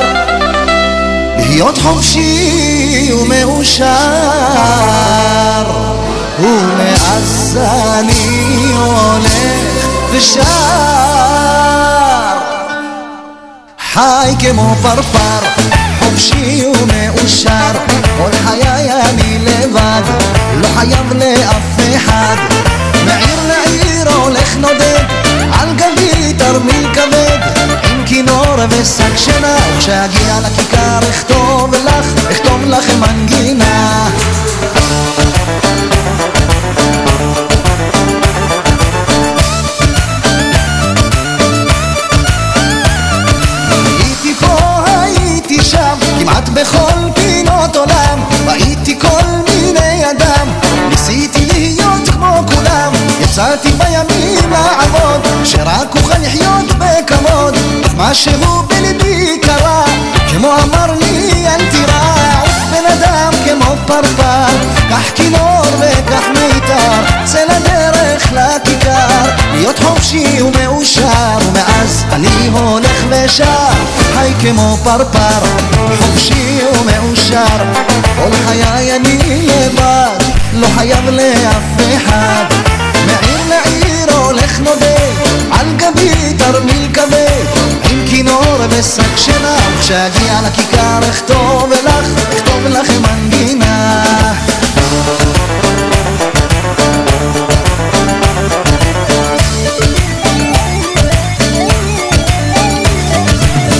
להיות 1.38 1.78
חופשי 1.78 3.10
ומאושר, 3.14 3.86
ומאז 6.40 7.60
אני 8.00 8.72
הולך 8.76 9.88
ושר. 10.12 10.42
חי 13.94 14.34
כמו 14.40 14.76
פרפר, 14.82 15.64
חופשי 16.00 16.66
ומאושר, 16.66 17.72
כל 18.18 18.32
חיי 18.44 18.92
אני 18.92 19.40
לבד, 19.40 20.02
לא 20.62 20.68
חייב 20.76 21.14
לאף 21.14 21.96
אחד. 21.96 22.36
מעיר 23.06 23.40
לעיר 23.48 24.14
הולך 24.14 24.58
נודד, 24.58 25.04
על 25.52 25.70
גבי 25.76 26.34
תרמיל 26.38 26.88
כבד, 26.94 27.09
ושק 28.70 29.18
שינה, 29.18 29.56
וכשאגיע 29.76 30.40
לכיכר 30.40 31.00
אכתוב 31.10 31.74
לך, 31.76 32.06
אכתוב 32.32 32.62
לך 32.66 32.86
מנגינה. 32.96 34.10
הייתי 44.00 44.34
פה, 44.40 44.84
הייתי 44.86 45.64
שם, 45.64 45.96
כמעט 46.20 46.50
בכל 46.50 47.12
פינות 47.16 47.76
עולם. 47.76 48.24
ראיתי 48.48 49.00
כל 49.00 49.26
מיני 49.52 50.12
אדם, 50.12 50.48
ניסיתי 50.90 51.46
להיות 51.46 52.10
כמו 52.10 52.42
כולם. 52.54 52.92
יצאתי 53.22 53.70
בימים 53.72 54.52
לעבוד, 54.52 55.28
שרק 55.44 55.96
אוכל 55.96 56.18
לחיות 56.22 56.59
משהו 58.00 58.64
בליבי 58.68 59.38
קרה, 59.42 59.84
כמו 60.32 60.48
אמר 60.64 60.94
לי 61.00 61.48
אל 61.48 61.66
תירא 61.72 62.44
בן 62.72 62.86
אדם 62.86 63.32
כמו 63.46 63.76
פרפר, 63.88 64.56
קח 64.90 65.12
כינור 65.16 65.62
וקח 65.80 66.24
מיתר, 66.30 67.24
צא 67.26 67.44
לדרך 67.44 68.32
לכיכר, 68.34 69.30
להיות 69.52 69.80
חופשי 69.80 70.42
ומאושר, 70.42 71.38
ומאז 71.48 72.04
אני 72.12 72.50
הולך 72.52 73.06
ושר, 73.10 73.70
חי 74.14 74.34
כמו 74.42 74.78
פרפר, 74.84 75.46
חופשי 76.02 76.60
ומאושר, 76.74 77.58
כל 78.16 78.32
חיי 78.46 78.96
אני 78.96 79.48
לבד, 79.48 80.18
לא 80.54 80.68
חייב 80.76 81.10
לאף 81.10 81.96
אחד, 81.96 82.46
מעיר 83.06 83.40
לעיר 83.50 84.14
הולך 84.18 84.60
נודד, 84.60 85.30
על 85.52 85.68
גבי 85.78 86.34
תרמיל 86.38 86.88
כבד, 86.94 87.39
כינור 88.20 88.56
ושק 88.70 89.18
שינה 89.18 89.56
כשאגיע 89.80 90.42
לכיכר 90.48 91.00
אכתוב 91.10 91.72
לך, 91.72 92.24
אכתוב 92.34 92.66
לכם 92.70 93.02
מנגינה. 93.02 94.04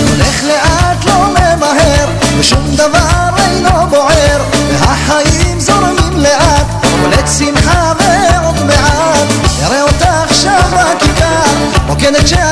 הולך 0.08 0.44
לאט 0.44 1.04
לא 1.06 1.26
ממהר 1.28 2.08
ושום 2.38 2.76
דבר 2.76 3.28
אינו 3.38 3.86
בוער 3.90 4.42
והחיים 4.72 5.60
זורמים 5.60 6.16
לאט 6.16 6.66
קולט 7.02 7.28
שמחה 7.38 7.92
ועוד 7.98 8.64
מעט. 8.64 9.28
אראה 9.64 9.82
אותך 9.82 10.34
שם 10.34 10.70
בכיכר 10.72 11.40
רוקדת 11.88 12.28
שם 12.28 12.49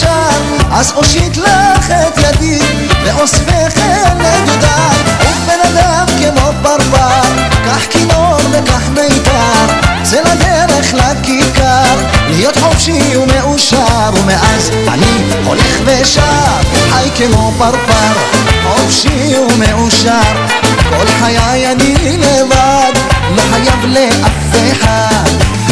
שר 0.00 0.40
אז 0.72 0.92
אושיט 0.96 1.36
לך 1.36 1.90
את 1.90 2.18
ידי 2.18 2.58
ואוספך 3.04 3.78
אל 3.78 4.14
נדודיי 4.14 4.96
ובן 5.20 5.60
אדם 5.68 6.06
כמו 6.18 6.50
פרפר 6.62 7.28
קח 7.64 7.86
כינור 7.90 8.36
וקח 8.50 8.88
מיתר 8.88 9.74
צא 10.02 10.20
לדרך 10.20 10.94
לכיכר 10.94 11.94
להיות 12.26 12.56
חופשי 12.56 13.16
ומאושר 13.16 14.10
ומאז 14.14 14.70
אני 14.88 15.34
הולך 15.44 15.80
ושר 15.84 16.60
חי 16.90 17.10
כמו 17.16 17.52
פרפר 17.58 18.20
חופשי 18.62 19.36
ומאושר 19.38 20.46
כל 20.90 21.06
חיי 21.20 21.72
אני 21.72 22.16
לבד 22.18 22.92
לא 23.36 23.42
חייב 23.50 23.84
לאף 23.84 24.72
אחד 24.72 25.30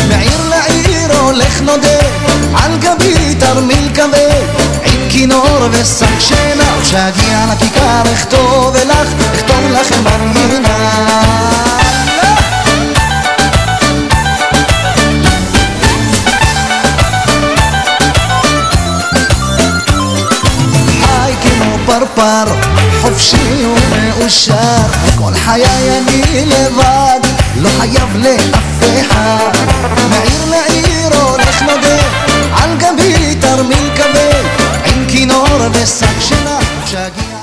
מעיר 0.09 0.52
הולך 1.19 1.61
נודד 1.61 2.11
על 2.55 2.79
גבי 2.79 3.35
תרמיל 3.35 3.89
כבד 3.95 4.45
עם 4.85 5.09
כינור 5.11 5.69
ושק 5.71 6.21
שינה 6.21 6.81
כשאגיע 6.83 7.45
לכיכר 7.53 8.03
אכתוב 8.13 8.77
לך, 8.77 9.09
אכתוב 9.35 9.71
לכם 9.71 10.05
מנגינה 10.05 11.33
פרפר, 21.87 22.45
חופשי 23.03 23.67
ומאושר 23.67 24.87
כל 25.19 25.35
חיי 25.35 25.99
אני 25.99 26.45
לבד, 26.47 27.21
לא 27.57 27.69
חייב 27.79 28.17
לאף 28.17 29.01
אחד. 29.01 29.51
מעיר 30.11 30.45
לעיר 30.51 30.92
הולך 31.05 31.63
נודד, 31.63 32.03
על 32.53 32.79
גבי 32.79 33.35
תרמיל 33.41 33.91
כבד 33.97 34.45
עם 34.85 35.09
כינור 35.09 35.47
ושק 35.73 36.21
שינה 36.21 36.59
כשאגיע 36.85 37.43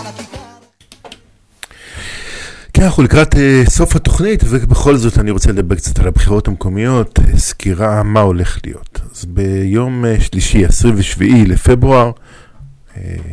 כן, 2.80 2.86
אנחנו 2.86 3.03
לקראת 3.03 3.36
אה, 3.36 3.64
סוף 3.70 3.95
התוכנית, 3.95 4.43
ובכל 4.49 4.97
זאת 4.97 5.18
אני 5.18 5.32
רוצה 5.32 5.51
לדבר 5.51 5.76
קצת 5.76 5.99
על 5.99 6.07
הבחירות 6.07 6.47
המקומיות, 6.47 7.20
סקירה 7.38 8.03
מה 8.03 8.20
הולך 8.20 8.60
להיות. 8.66 8.99
אז 9.16 9.26
ביום 9.26 10.05
אה, 10.05 10.16
שלישי, 10.20 10.66
27 10.66 11.26
לפברואר, 11.47 12.12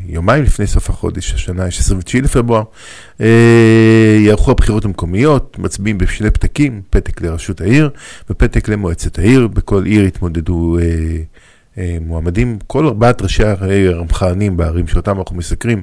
יומיים 0.09 0.45
לפני 0.45 0.67
סוף 0.67 0.91
החודש, 0.91 1.35
השנה 1.35 1.67
יש 1.67 1.81
29 1.81 2.19
לפברואר, 2.19 2.63
אה, 3.21 4.19
יערכו 4.21 4.51
הבחירות 4.51 4.85
המקומיות, 4.85 5.59
מצביעים 5.59 5.99
בשני 5.99 6.31
פתקים, 6.31 6.83
פתק 6.91 7.21
לראשות 7.21 7.61
העיר 7.61 7.91
ופתק 8.31 8.69
למועצת 8.69 9.19
העיר, 9.19 9.47
בכל 9.47 9.85
עיר 9.85 10.05
יתמודדו 10.05 10.79
אה, 10.79 10.85
אה, 10.85 11.19
מועמדים, 12.01 12.59
כל 12.67 12.87
ארבעת 12.87 13.23
ראשי 13.23 13.45
העיר 13.45 14.01
המכהנים 14.01 14.57
בערים 14.57 14.87
שאותם 14.87 15.19
אנחנו 15.19 15.37
מסקרים, 15.37 15.83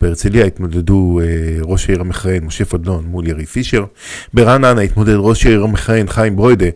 בהרצליה 0.00 0.44
התמודדו 0.44 1.20
אה, 1.20 1.26
ראש 1.62 1.88
העיר 1.88 2.00
המכהן 2.00 2.44
משה 2.44 2.64
פדלון 2.64 3.04
מול 3.04 3.28
יריב 3.28 3.46
פישר, 3.46 3.84
ברעננה 4.34 4.80
התמודד 4.80 5.14
ראש 5.16 5.46
העיר 5.46 5.64
המכהן 5.64 6.06
חיים 6.08 6.36
ברוידה 6.36 6.66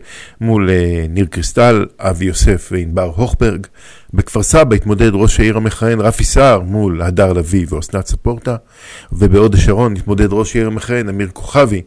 מול 0.41 0.69
אה, 0.69 1.05
ניר 1.09 1.25
קריסטל, 1.25 1.85
אבי 1.99 2.25
יוסף 2.25 2.69
וענבר 2.71 3.11
הוכברג, 3.15 3.67
בכפר 4.13 4.43
סבא 4.43 4.75
התמודד 4.75 5.11
ראש 5.13 5.39
העיר 5.39 5.57
המכהן 5.57 5.99
רפי 5.99 6.23
סער 6.23 6.59
מול 6.61 7.01
הדר 7.01 7.33
לביא 7.33 7.65
ואסנת 7.69 8.07
ספורטה, 8.07 8.55
ובהוד 9.11 9.55
השרון 9.55 9.95
התמודד 9.97 10.27
ראש 10.33 10.55
העיר 10.55 10.67
המכהן 10.67 11.09
אמיר 11.09 11.29
כוכבי 11.33 11.81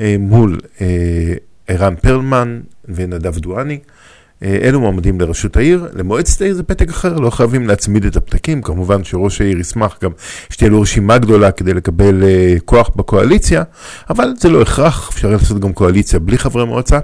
אה, 0.00 0.16
מול 0.18 0.58
אה, 0.80 1.34
ערן 1.68 1.94
פרלמן 1.96 2.60
ונדב 2.84 3.38
דואני. 3.38 3.78
אה, 4.42 4.58
אלו 4.62 4.80
מועמדים 4.80 5.20
לראשות 5.20 5.56
העיר, 5.56 5.88
למועצת 5.94 6.40
העיר 6.40 6.54
זה 6.54 6.62
פתק 6.62 6.88
אחר, 6.88 7.18
לא 7.18 7.30
חייבים 7.30 7.68
להצמיד 7.68 8.04
את 8.04 8.16
הפתקים, 8.16 8.62
כמובן 8.62 9.04
שראש 9.04 9.40
העיר 9.40 9.60
ישמח 9.60 9.98
גם 10.02 10.10
שתהיה 10.50 10.70
לו 10.70 10.80
רשימה 10.80 11.18
גדולה 11.18 11.50
כדי 11.50 11.74
לקבל 11.74 12.24
אה, 12.24 12.56
כוח 12.64 12.90
בקואליציה, 12.96 13.62
אבל 14.10 14.28
זה 14.38 14.48
לא 14.48 14.62
הכרח, 14.62 15.08
אפשר 15.12 15.30
לעשות 15.30 15.60
גם 15.60 15.72
קואליציה 15.72 16.18
בלי 16.18 16.38
חברי 16.38 16.64
מועצה. 16.64 16.98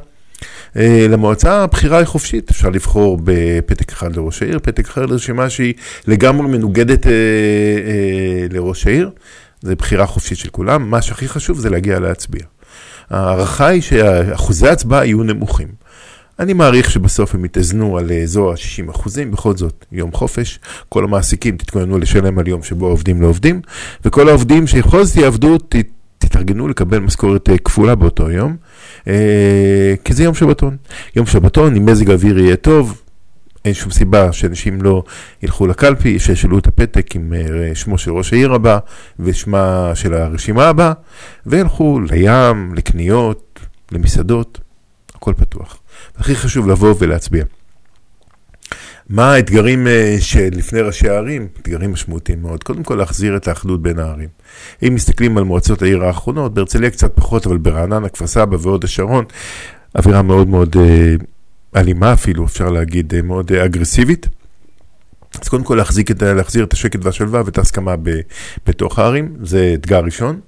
אה, 0.77 1.07
למועצה 1.11 1.63
הבחירה 1.63 1.99
היא 1.99 2.07
חופשית, 2.07 2.51
אפשר 2.51 2.71
לבחור 2.71 3.19
בפתק 3.25 3.93
אחד 3.93 4.17
לראש 4.17 4.43
העיר, 4.43 4.59
פתק 4.59 4.89
אחר 4.89 5.07
לרשימה 5.07 5.51
שהיא 5.51 5.75
לגמרי 6.07 6.47
מנוגדת 6.47 7.07
אה, 7.07 7.13
אה, 7.13 8.47
לראש 8.51 8.87
העיר, 8.87 9.11
זה 9.63 9.75
בחירה 9.75 10.07
חופשית 10.07 10.39
של 10.39 10.49
כולם, 10.51 10.91
מה 10.91 11.03
שהכי 11.03 11.29
חשוב 11.29 11.59
זה 11.59 11.71
להגיע 11.71 12.01
להצביע. 12.01 12.43
ההערכה 13.11 13.67
היא 13.67 13.83
שאחוזי 13.83 14.69
ההצבעה 14.69 15.07
יהיו 15.07 15.23
נמוכים. 15.23 15.69
אני 16.39 16.53
מעריך 16.53 16.91
שבסוף 16.91 17.35
הם 17.35 17.45
יתאזנו 17.45 17.99
על 17.99 18.13
אזור 18.13 18.51
ה-60 18.51 18.91
אחוזים, 18.91 19.31
בכל 19.31 19.57
זאת 19.57 19.85
יום 19.93 20.13
חופש, 20.13 20.61
כל 20.89 21.05
המעסיקים 21.05 21.57
תתכוננו 21.57 21.99
לשלם 21.99 22.39
על 22.39 22.49
יום 22.49 22.63
שבו 22.63 22.87
העובדים 22.87 23.23
לא 23.23 23.27
עובדים, 23.27 23.61
וכל 24.05 24.29
העובדים 24.29 24.67
שיכול 24.67 25.05
זאת 25.05 25.17
יעבדו, 25.17 25.59
תתארגנו 26.19 26.69
לקבל 26.69 26.99
משכורת 26.99 27.49
אה, 27.49 27.59
כפולה 27.59 27.95
באותו 27.95 28.31
יום, 28.31 28.57
אה, 29.09 29.95
כי 30.05 30.15
זה 30.15 30.25
יום 30.25 30.35
שבתון. 30.35 30.77
יום 31.17 31.27
שבתון, 31.27 31.77
אם 31.77 31.87
מזג 31.87 32.11
האוויר 32.11 32.39
יהיה 32.39 32.57
טוב, 32.57 33.01
אין 33.65 33.75
שום 33.75 33.91
סיבה 33.91 34.33
שאנשים 34.33 34.83
לא 34.83 35.03
ילכו 35.43 35.67
לקלפי, 35.67 36.19
שישאלו 36.19 36.59
את 36.59 36.67
הפתק 36.67 37.17
עם 37.17 37.33
אה, 37.33 37.75
שמו 37.75 37.99
של 37.99 38.11
ראש 38.11 38.33
העיר 38.33 38.53
הבא 38.53 38.79
ושמה 39.19 39.93
של 39.95 40.15
הרשימה 40.15 40.69
הבאה, 40.69 40.93
וילכו 41.47 42.01
לים, 42.01 42.75
לקניות, 42.75 43.61
למסעדות, 43.93 44.61
הכל 45.15 45.33
פתוח. 45.37 45.79
הכי 46.17 46.35
חשוב 46.35 46.69
לבוא 46.69 46.95
ולהצביע. 46.99 47.45
מה 49.09 49.33
האתגרים 49.33 49.87
אה, 49.87 50.17
שלפני 50.21 50.81
ראשי 50.81 51.09
הערים? 51.09 51.49
אתגרים 51.61 51.93
משמעותיים 51.93 52.43
מאוד. 52.43 52.63
קודם 52.63 52.83
כל, 52.83 52.95
להחזיר 52.95 53.37
את 53.37 53.49
האחדות 53.49 53.83
בין 53.83 53.99
הערים. 53.99 54.29
אם 54.87 54.95
מסתכלים 54.95 55.39
על 55.39 55.45
מועצות 55.45 55.83
העיר 55.83 56.05
האחרונות, 56.05 56.55
בהרצליה 56.55 56.91
קצת 56.91 57.17
פחות, 57.17 57.47
אבל 57.47 57.59
ברעננה, 57.59 58.09
כפר 58.09 58.27
סבא 58.27 58.57
והוד 58.61 58.85
השרון, 58.85 59.25
אווירה 59.99 60.23
מאוד 60.23 60.49
מאוד 60.49 60.77
אה, 60.81 61.15
אלימה 61.77 62.13
אפילו, 62.13 62.45
אפשר 62.45 62.69
להגיד, 62.69 63.15
אה, 63.15 63.23
מאוד 63.23 63.53
אגרסיבית. 63.53 64.29
אז 65.43 65.49
קודם 65.49 65.65
כל 65.65 65.75
להחזיק 65.75 66.11
את, 66.11 66.23
להחזיר 66.23 66.65
את 66.65 66.73
השקט 66.73 67.05
והשלווה 67.05 67.43
ואת 67.45 67.59
ההסכמה 67.59 67.95
בתוך 68.67 68.99
הערים, 68.99 69.37
זה 69.43 69.73
אתגר 69.75 70.01
ראשון. 70.01 70.41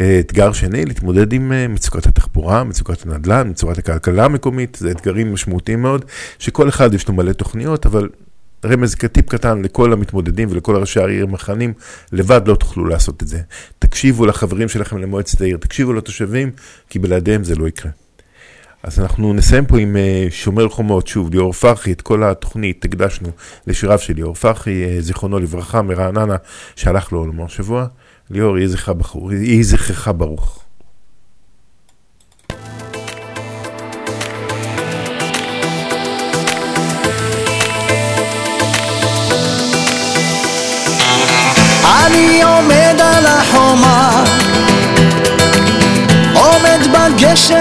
אה, 0.00 0.20
אתגר 0.20 0.52
שני, 0.52 0.84
להתמודד 0.84 1.32
עם 1.32 1.52
אה, 1.52 1.68
מצוקת 1.68 2.06
התחבורה, 2.06 2.64
מצוקת 2.64 3.06
הנדל"ן, 3.06 3.48
מצוקת 3.48 3.78
הכלכלה 3.78 4.24
המקומית, 4.24 4.76
זה 4.80 4.90
אתגרים 4.90 5.32
משמעותיים 5.32 5.82
מאוד, 5.82 6.04
שכל 6.38 6.68
אחד 6.68 6.94
יש 6.94 7.08
לו 7.08 7.14
מלא 7.14 7.32
תוכניות, 7.32 7.86
אבל 7.86 8.08
רמז 8.64 8.94
כטיפ 8.94 9.28
קטן 9.28 9.62
לכל 9.62 9.92
המתמודדים 9.92 10.48
ולכל 10.50 10.76
ראשי 10.76 11.00
העיר 11.00 11.24
המכהנים, 11.24 11.72
לבד 12.12 12.48
לא 12.48 12.54
תוכלו 12.54 12.84
לעשות 12.84 13.22
את 13.22 13.28
זה. 13.28 13.40
תקשיבו 13.78 14.26
לחברים 14.26 14.68
שלכם 14.68 14.98
למועצת 14.98 15.40
העיר, 15.40 15.56
תקשיבו 15.56 15.92
לתושבים, 15.92 16.50
כי 16.88 16.98
בלעדיהם 16.98 17.44
זה 17.44 17.54
לא 17.54 17.68
יקרה. 17.68 17.90
אז 18.82 19.00
אנחנו 19.00 19.32
נסיים 19.32 19.66
פה 19.66 19.78
עם 19.78 19.96
אה, 19.96 20.26
שומר 20.30 20.68
חומות, 20.68 21.06
שוב, 21.06 21.30
ליאור 21.30 21.52
פרחי, 21.52 21.92
את 21.92 22.02
כל 22.02 22.24
התוכנית 22.24 22.84
הקדשנו 22.84 23.28
לשיריו 23.66 23.98
של 23.98 24.14
ליאור 24.14 24.34
פרחי, 24.34 25.00
זיכרונו 25.00 25.38
לברכה, 25.38 25.82
מרעננה, 25.82 26.36
שהלך 26.76 27.12
לעולמו 27.12 27.44
השבוע. 27.44 27.86
ליאור, 28.30 28.58
יהי 29.32 29.62
זכרך 29.64 30.08
ברוך. 30.16 30.64
אני 41.84 42.42
עומד 42.42 42.96
על 43.00 43.26
החומה 43.26 44.24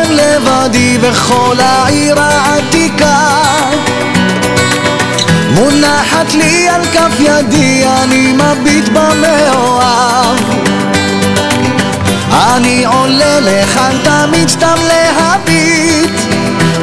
לבדי 0.09 0.97
וכל 1.01 1.55
העיר 1.59 2.20
העתיקה 2.20 3.30
מונחת 5.60 6.34
לי 6.34 6.70
על 6.70 6.86
כף 6.86 7.20
ידי, 7.20 7.84
אני 8.03 8.34
מביט 8.34 8.89
במאוהב. 8.89 10.38
אני 12.32 12.86
עולה 12.86 13.39
לכאן 13.39 13.97
תמיד 14.03 14.49
סתם 14.49 14.76
להביט 14.88 16.12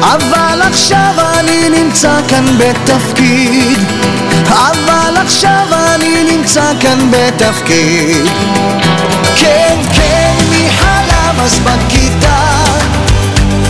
אבל 0.01 0.61
עכשיו 0.61 1.13
אני 1.39 1.69
נמצא 1.69 2.19
כאן 2.27 2.45
בתפקיד. 2.57 3.79
אבל 4.49 5.17
עכשיו 5.17 5.67
אני 5.95 6.23
נמצא 6.31 6.71
כאן 6.79 7.11
בתפקיד. 7.11 8.25
כן, 9.35 9.77
כן, 9.93 10.35
מי 10.49 10.69
חלם 10.69 11.35
אז 11.39 11.59
בכיתה 11.59 12.47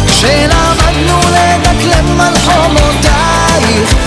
שלמדנו 0.07 1.19
לדקלם 1.31 2.21
על 2.21 2.33
חומותייך 2.39 4.06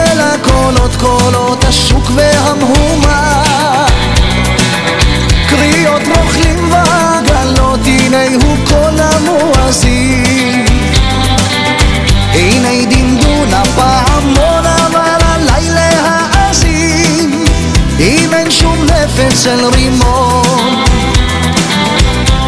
אל 0.71 0.77
הקולות 0.77 0.95
קולות 0.95 1.63
השוק 1.63 2.11
והמהומה. 2.15 3.43
קריאות 5.49 6.01
רוכלים 6.15 6.71
ועגלות 6.71 7.79
הנה 7.85 8.23
הוא 8.43 8.57
קול 8.67 8.99
המואזין. 8.99 10.65
הנה 12.33 12.85
דמדון 12.85 13.53
הפעמון 13.53 14.65
אבל 14.65 15.25
עליי 15.33 15.69
להאזין 15.69 17.45
אם 17.99 18.29
אין 18.33 18.51
שום 18.51 18.85
נפץ 18.85 19.43
של 19.43 19.65
רימון 19.65 20.83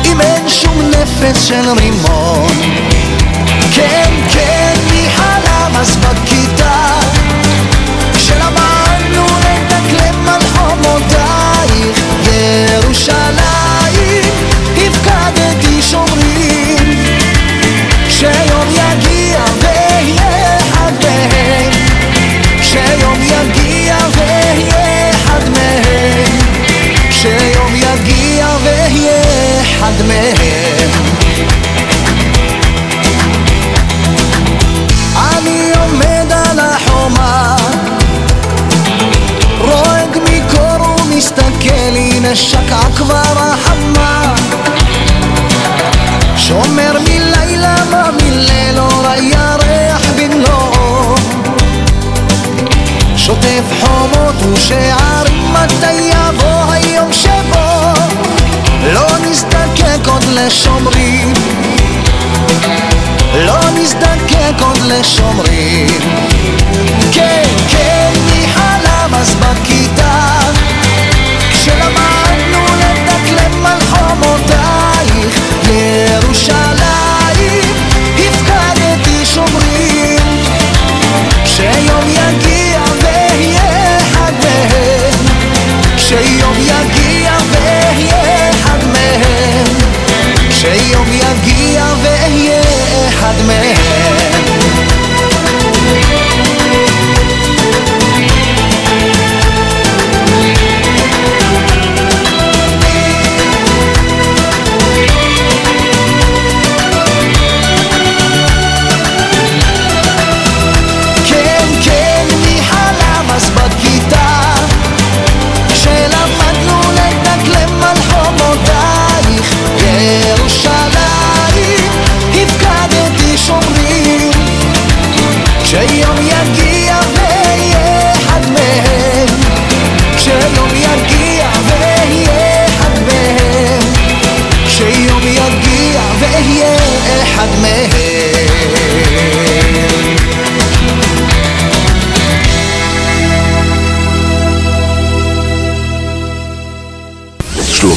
אם 0.05 0.21
אין 0.21 0.49
שום 0.49 0.81
נפץ 0.89 1.47
של 1.47 1.69
רימון. 1.79 2.47
כן, 3.75 4.11
כן, 4.29 4.73
מי 4.91 5.07
חלם 5.15 5.71
אז 5.75 5.97
בכיתה 5.97 6.92
ירושלים 12.93 14.21
הפקדתי 14.77 15.81
שומרים 15.81 17.03
כשיום 18.07 18.69
יגיע 18.69 19.39
ויהיה 19.61 20.57
אחד 20.57 20.91
מהם. 21.03 21.71
כשיום 22.61 23.21
יגיע 23.21 23.97
ויהיה 24.17 25.09
אחד 25.09 25.49
מהם. 25.49 26.37
כשיום 27.09 27.75
יגיע 27.75 28.47
ויהיה 28.63 29.61
אחד 29.61 30.05
מהם 30.07 30.42
שקעה 42.35 42.87
כבר 42.95 43.33
החמה. 43.35 44.33
שומר 46.37 46.97
מלילה 46.99 47.75
מה 47.91 48.09
מליל 48.11 48.79
אור 48.79 49.07
הירח 49.07 50.01
במלואו. 50.17 51.15
שוטף 53.17 53.63
חומות 53.79 54.35
ושערים 54.53 55.53
מתי 55.53 55.93
יבוא 55.93 56.71
היום 56.71 57.13
שבו. 57.13 57.93
לא 58.93 59.07
נזדקק 59.29 60.07
עוד 60.07 60.23
לשומרים. 60.23 61.33
לא 63.33 63.59
נזדקק 63.75 64.61
עוד 64.61 64.77
לשומרים. 64.77 65.87
כן, 67.11 67.43
כן, 67.67 68.11
מי 68.25 68.47
חלם 68.53 69.15
אז 69.15 69.35
בכיתה 69.35 69.92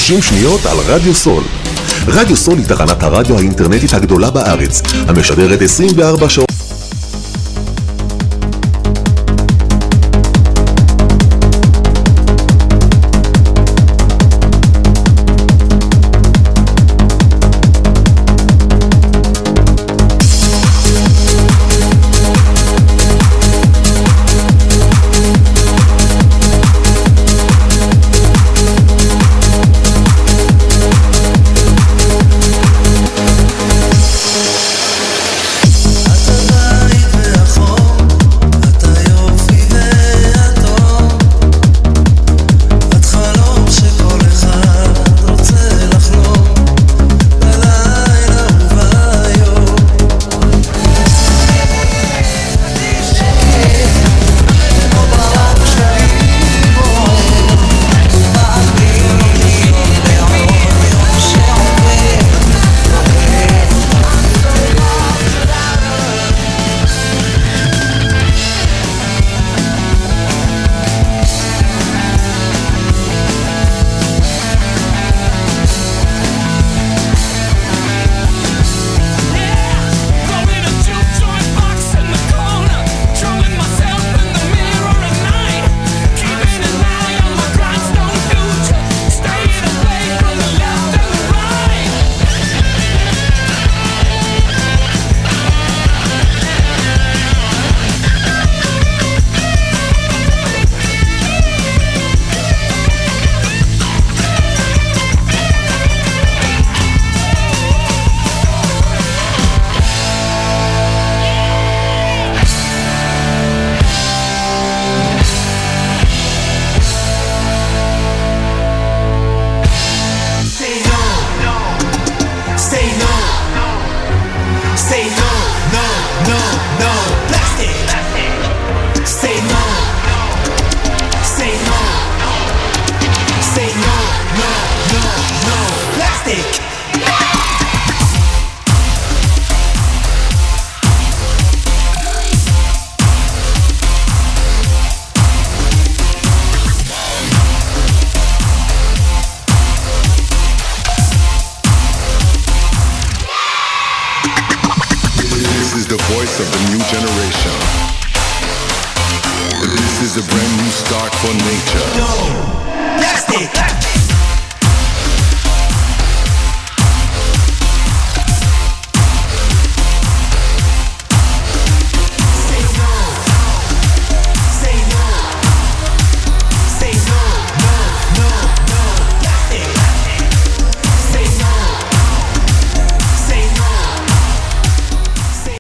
30 0.07 0.22
שניות 0.22 0.66
על 0.66 0.76
רדיו 0.86 1.14
סול. 1.14 1.42
רדיו 2.09 2.36
סול 2.36 2.59
היא 2.59 2.66
תחנת 2.66 3.02
הרדיו 3.02 3.38
האינטרנטית 3.38 3.94
הגדולה 3.94 4.30
בארץ, 4.30 4.82
המשדרת 5.09 5.62
24 5.62 6.28
שעות. 6.28 6.45